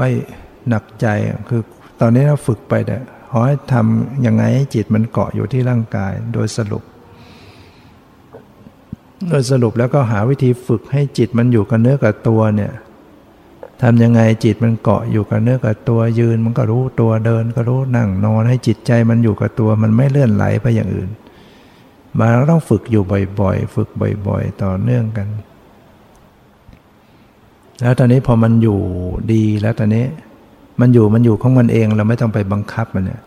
[0.68, 1.08] หนักใจ
[1.50, 1.62] คือ
[2.00, 2.98] ตอนนี้เราฝึกไปแต่
[3.30, 6.84] ขอให้ทำยังไงให้จิตมันเกาะอยู่ที่ร่างกายโดยสรุป
[9.26, 12.72] โดยสรุปแล้วก็หาวิธีฝึกให้จิตมันอยู่กับเนื้อกับตัวเนี่ย
[13.82, 21.10] ทำยังไงจิตมันเกาะอยู่กับเนื้อกับตัวยืน มันก็รู้ตัวเดินก็รู้นั่งนอนให้จิตใจมันอยู่กับตัวมันไม่เลื่อนไหลไปอย่างอื่น
[22.18, 23.04] มาเราต้องฝึกอยู่
[23.40, 23.90] บ่อยๆ ฝึก
[24.28, 25.28] บ่อย ๆ ต่อเนื่องกัน
[27.82, 28.80] แล้วตอนนี้พอมันอยู่
[29.34, 30.06] ดีแล้วตอนนี้
[30.80, 33.22] มันอยู่มันอยู่ของมันเองเราไม่ต้องไปบังคับมันเนี่ย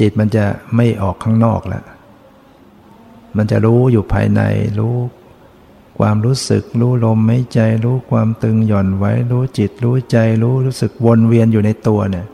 [0.00, 0.44] จิตมันจะ
[0.76, 1.84] ไม่ออกข้างนอกแล้ว
[3.36, 4.42] มันจะรู้อยู่ภายใน
[4.78, 4.96] รู้
[5.98, 12.26] ความรู้สึก รู้ลมไม่ใจ รู้ความตึงหย่อนไว้ รู้จิต รู้ใจ รู้รู้สึกวนเวียนอยู่ในตัวเนี่ย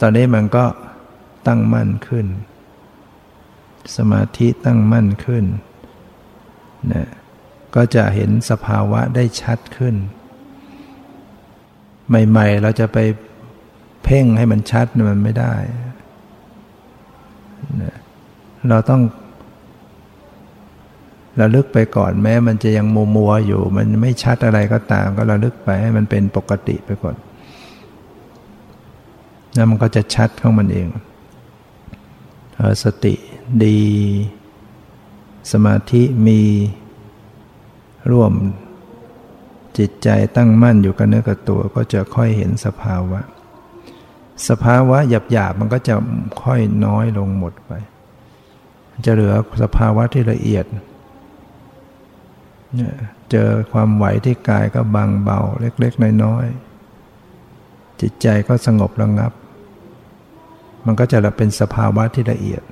[0.00, 0.64] ตอนนี้มันก็
[1.46, 2.26] ตั้งมั่นขึ้น
[3.96, 5.44] สมาธิตั้งมั่นขึ้น
[6.92, 7.06] นะ
[7.74, 9.94] ก็จะเห็นสภาวะได้ชัดขึ้น
[12.08, 12.98] ใหม่ ๆ เราจะไป
[14.04, 15.54] เพ่งให้มันชัดมันไม่ได้
[18.70, 19.02] เราต้อง
[21.40, 27.16] ระลึกไปก่อนแม้ มันจะยังมัวมัวอยู่ มันไม่ชัดอะไรก็ตาม ก็ระลึกไปให้มันเป็นปกติไปก่อน
[29.54, 30.88] แล้วมันก็จะชัดของมันเอง
[32.84, 33.14] สติ
[33.64, 33.80] ดี
[35.52, 36.40] สมาธิมี
[38.10, 38.32] ร่วม
[39.78, 43.20] จิตใจตั้งมั่นอยู่กับเนื้อกับตัว ก็จะค่อยเห็นสภาวะ
[44.48, 44.98] สภาวะ
[45.32, 45.94] หยาบๆมันก็จะ
[46.42, 47.72] ค่อยน้อยลงหมดไป
[49.04, 50.64] จะเหลือสภาวะที่ละเอียด
[53.30, 59.32] เจอความไหวที่กายก็บางเบาเล็กๆน้อยๆจิตใจก็สงบระงับ
[60.86, 62.62] มันก็จะเป็นสภาวะที่ละเอียด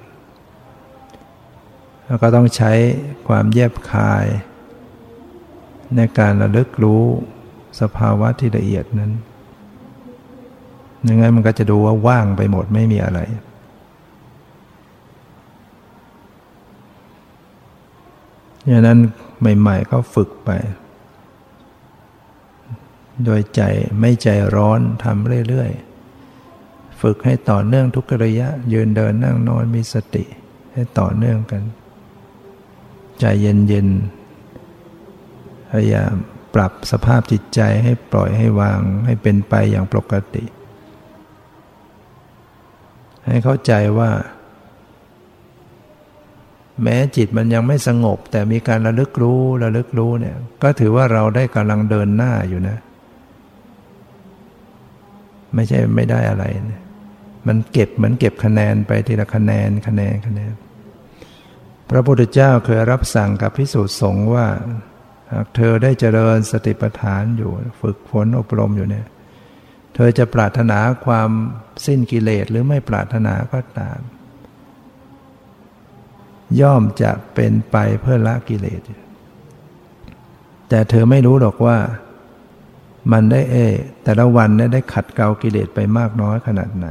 [2.06, 2.72] แล้วก็ต้องใช้
[3.28, 4.26] ความแยบคาย
[5.96, 7.02] ในการระลึกรู้
[7.80, 9.12] สภาวะที่ละเอียดนั้น
[11.08, 13.20] ยังไงมันก็จะดูว่าว่างไปหมดไม่มีอะไร
[18.66, 18.98] อย่างนั้น
[19.40, 20.50] ใหม่ๆก็ฝึกไป
[23.24, 23.62] โดยใจ
[24.00, 30.24] ไม่ใจร้อนทำเรื่อยๆ ฝึกให้ต่อเนื่องทุกระยะ ยืนเดินนั่งนอนมีสติ
[30.72, 31.62] ให้ต่อเนื่องกัน
[33.20, 36.14] ใจเย็นๆ พยายาม
[36.54, 40.44] ปรับสภาพจิตใจให้ปล่อยให้วางให้เป็นไปอย่างปกติ
[43.26, 44.10] ให้เข้าใจว่า
[46.82, 52.78] แม้จิตมันยังไม่สงบ แต่มีการระลึกรู้ระลึกรู้เนี่ยก็ถือว่าเราได้กำลังเดินหน้าอยู่นะ
[55.54, 56.82] ไม่ใช่ไม่ได้อะไรนะ
[57.46, 60.52] มันเก็บเหมือนเก็บคะแนนไปทีละคะแนนคะแนนคะแนน
[61.90, 64.46] พระพุทธเจ้าเคยรับสั่งกับพิสูจน์สงฆ์ว่า
[65.32, 67.50] หากเธอได้เจริญสติปัฏฐานอยู่
[67.80, 69.06] ฝึกฝนอบรมอยู่เนี่ย
[69.94, 71.30] เธอจะปรารถนาความ
[71.86, 73.98] สิ้นกิเลสหรือไม่ปรารถนาก็ตาม
[76.60, 78.80] ย่อมจะเป็นไปเพื่อละกิเลส
[80.68, 81.76] แต่เธอไม่รู้หรอกว่า
[83.12, 83.56] มันได้เอ
[84.04, 86.88] แต่ละวันเนี่ยได้ขัดเกลากิเลสไปมากน้อยขนาดไหน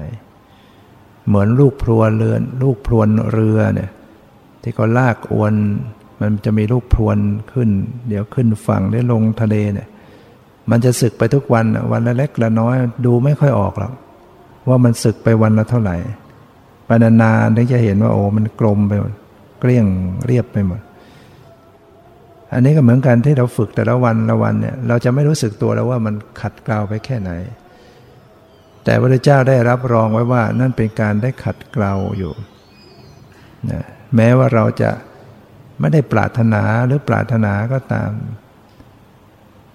[1.28, 3.90] เหมือนลูกพรวนเรือน ลูกพรวนเรือเนี่ย
[4.62, 5.54] ที่เขาลากอวน
[6.22, 7.18] มันจะมีลูกพรวน
[7.52, 7.70] ขึ้น
[8.08, 9.88] เดี๋ยวขึ้นฝั่งได้ลงทะเลเนี่ย
[10.70, 13.94] มันจะสึกไปทุกวันวันละเล็กละน้อย ดูไม่ค่อยออกหรอก
[14.68, 15.96] ว่ามันสึกไปวันละเท่าไหร่
[16.86, 19.14] ไปนานๆถึงจะเห็นว่าโอ้มันกลมไปหมด
[19.64, 19.88] เกลี้ยง
[20.26, 20.82] เรียบไปหมด
[22.54, 27.32] อันนี้ก็เหมือนกันที่เราฝึกแต่ละวันละวันเนี่ยเราจะไม่รู้สึกตัวแล้วว่ามันขัดเกลาไปแค่ไหน
[28.84, 32.34] แต่พระเจ้าได้รับรองไว้ว่า นั่นเป็นการได้ขัดเกลาอยู่
[33.72, 33.84] นะ
[34.16, 34.92] แม้ว่าเราจะ
[35.80, 38.12] ไม่ได้ปรารถนาหรือปรารถนาก็ตาม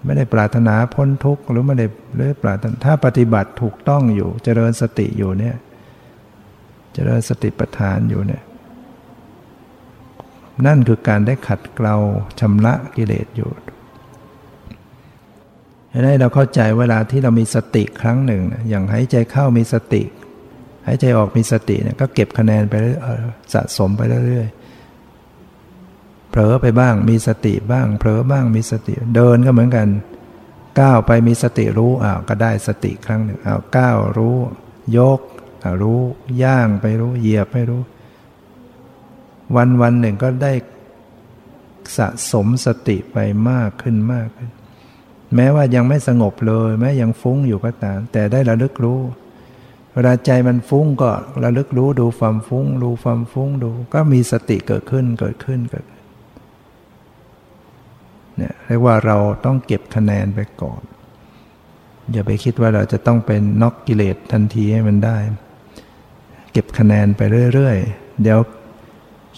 [0.05, 5.55] ไม่ได้ปรารถนาพ้นทุกข์หรือไม่ได้หรือปรารถนาถ้าปฏิบัติถูกต้องอยู่ เจริญสติอยู่เนี่ย
[6.93, 8.41] เจริญสติปัฏฐานอยู่เนี่ย
[10.65, 11.95] นั่นคือการได้ขัดเกลา
[12.39, 13.49] ชำระกิเลสอยู่
[16.05, 20.03] ให้เราเข้าใจเวลาที่เรามีสติครั้งหนึ่ง อย่างหายใจเข้ามีสติ
[20.87, 22.73] หายใจออกมีสติเนี่ยก็เก็บคะแนนไป
[23.53, 29.87] สะสมไปเรื่อยๆเผลอไปบ้างมีสติบ้างเผลอบ้างมีสติ เดินก็เหมือนกัน
[30.79, 34.37] ก้าวไปมีสติรู้อ้าวก็ได้สติครั้งหนึ่งอ้าวก้าวรู้
[34.97, 35.21] ยก
[35.81, 35.99] รู้
[36.43, 37.81] ย่างไปรู้เหยียบไปรู้
[39.55, 40.53] วันวันหนึ่งก็ได้
[41.97, 43.17] สะสมสติไป
[43.49, 44.49] มากขึ้นมากขึ้น
[45.35, 49.01] แม้ว่ายังไม่สงบเลย แม้ยังฟุ้งอยู่ก็ตาม แต่ได้ระลึกรู้
[49.93, 51.11] เวลาใจมันฟุ้งก็
[51.43, 55.85] ระลึกรู้ดูความฟุ้ง ดูความฟุ้งดู ก็มีสติเกิดขึ้นเกิดขึ้นเกิด
[58.37, 60.81] เนี่ยเรียกว่าเราต้องเก็บคะแนนไปก่อน
[62.11, 65.17] อย่าไปคิดว่าเราจะต้องเป็นน็อกกิเลสทันทีให้มันได้
[66.51, 67.21] เก็บคะแนนไป
[67.53, 68.39] เรื่อยๆ เดี๋ยว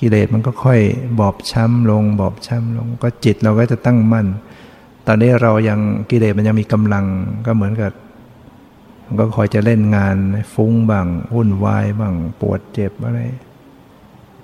[0.02, 0.80] กิเลสมันก็ค่อย
[1.20, 4.28] บอบช้ำลง บอบช้ำลง ก็จิตเราก็จะตั้งมั่น
[5.08, 5.80] ตอนนี้เรายัง
[6.10, 7.06] กิเลสมันยังมีกำลัง
[7.46, 7.92] ก็เหมือนกับ
[9.06, 10.18] มันก็คอยจะเล่นงาน
[10.54, 13.20] ฟุ้งบ้างวุ่นวายบ้างปวดเจ็บอะไร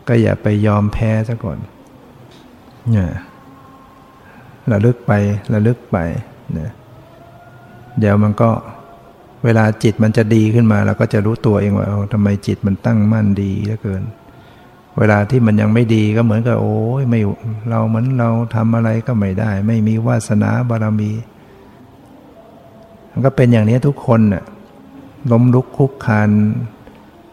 [0.08, 1.58] ก็อย่าไปยอมแพ้ซะก่อน
[2.92, 3.10] เนี่ย
[4.72, 5.12] ระลึกไป
[5.54, 5.98] ระลึกไป
[6.54, 6.72] เนี่ย
[8.00, 8.50] เดี๋ยวมันก็
[9.46, 14.04] เวลาจิตมันจะดีขึ้นมาเราก็จะรู้ตัวเองว่าทำไมจิตมันตั้งมั่นดีเหลือเกิน
[14.98, 17.22] เวลาที่มันยังไม่ดีก็เหมือนกับโอ้ยไม่
[17.70, 21.12] เราเหมือนเราทำอะไรก็ไม่ได้ ไม่มีวาสนาบารมี
[23.12, 24.44] มันก็เป็นอย่างนี้ทุกคนน่ะ
[25.32, 26.30] ล้มลุกคุกคาน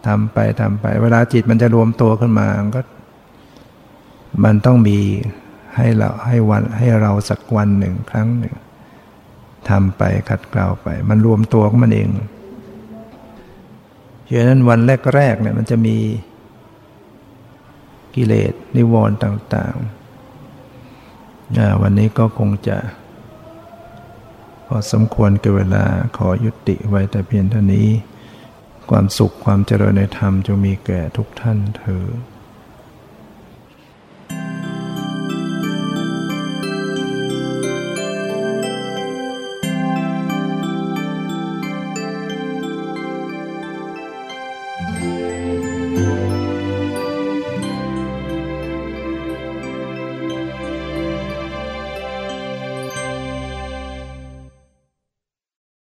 [0.07, 2.83] ทำไปทำไป เวลาจิตมันจะรวมตัวขึ้นมามันก็
[4.45, 4.99] มันต้องมี
[5.77, 8.55] ให้เราให้วันให้เราสักวันหนึ่งครั้งหนึ่ง
[9.69, 14.81] ทำไปขัดเกลาไป มันรวมตัวของมันเองเพราะนั้นวัน
[15.15, 15.97] แรกๆเนี่ยมันจะมี
[18.15, 20.05] กิเลสนิวรณ์ต่างๆ
[21.81, 22.79] วันนี้ก็คงจะ
[24.67, 25.85] พอสมควรกับเวลา
[26.17, 27.89] ขอยุติไว้แต่เพียงเท่านี้
[28.91, 32.05] ความสุขความเจริญในธรรมจะมีแก่ทุกท่านเธอ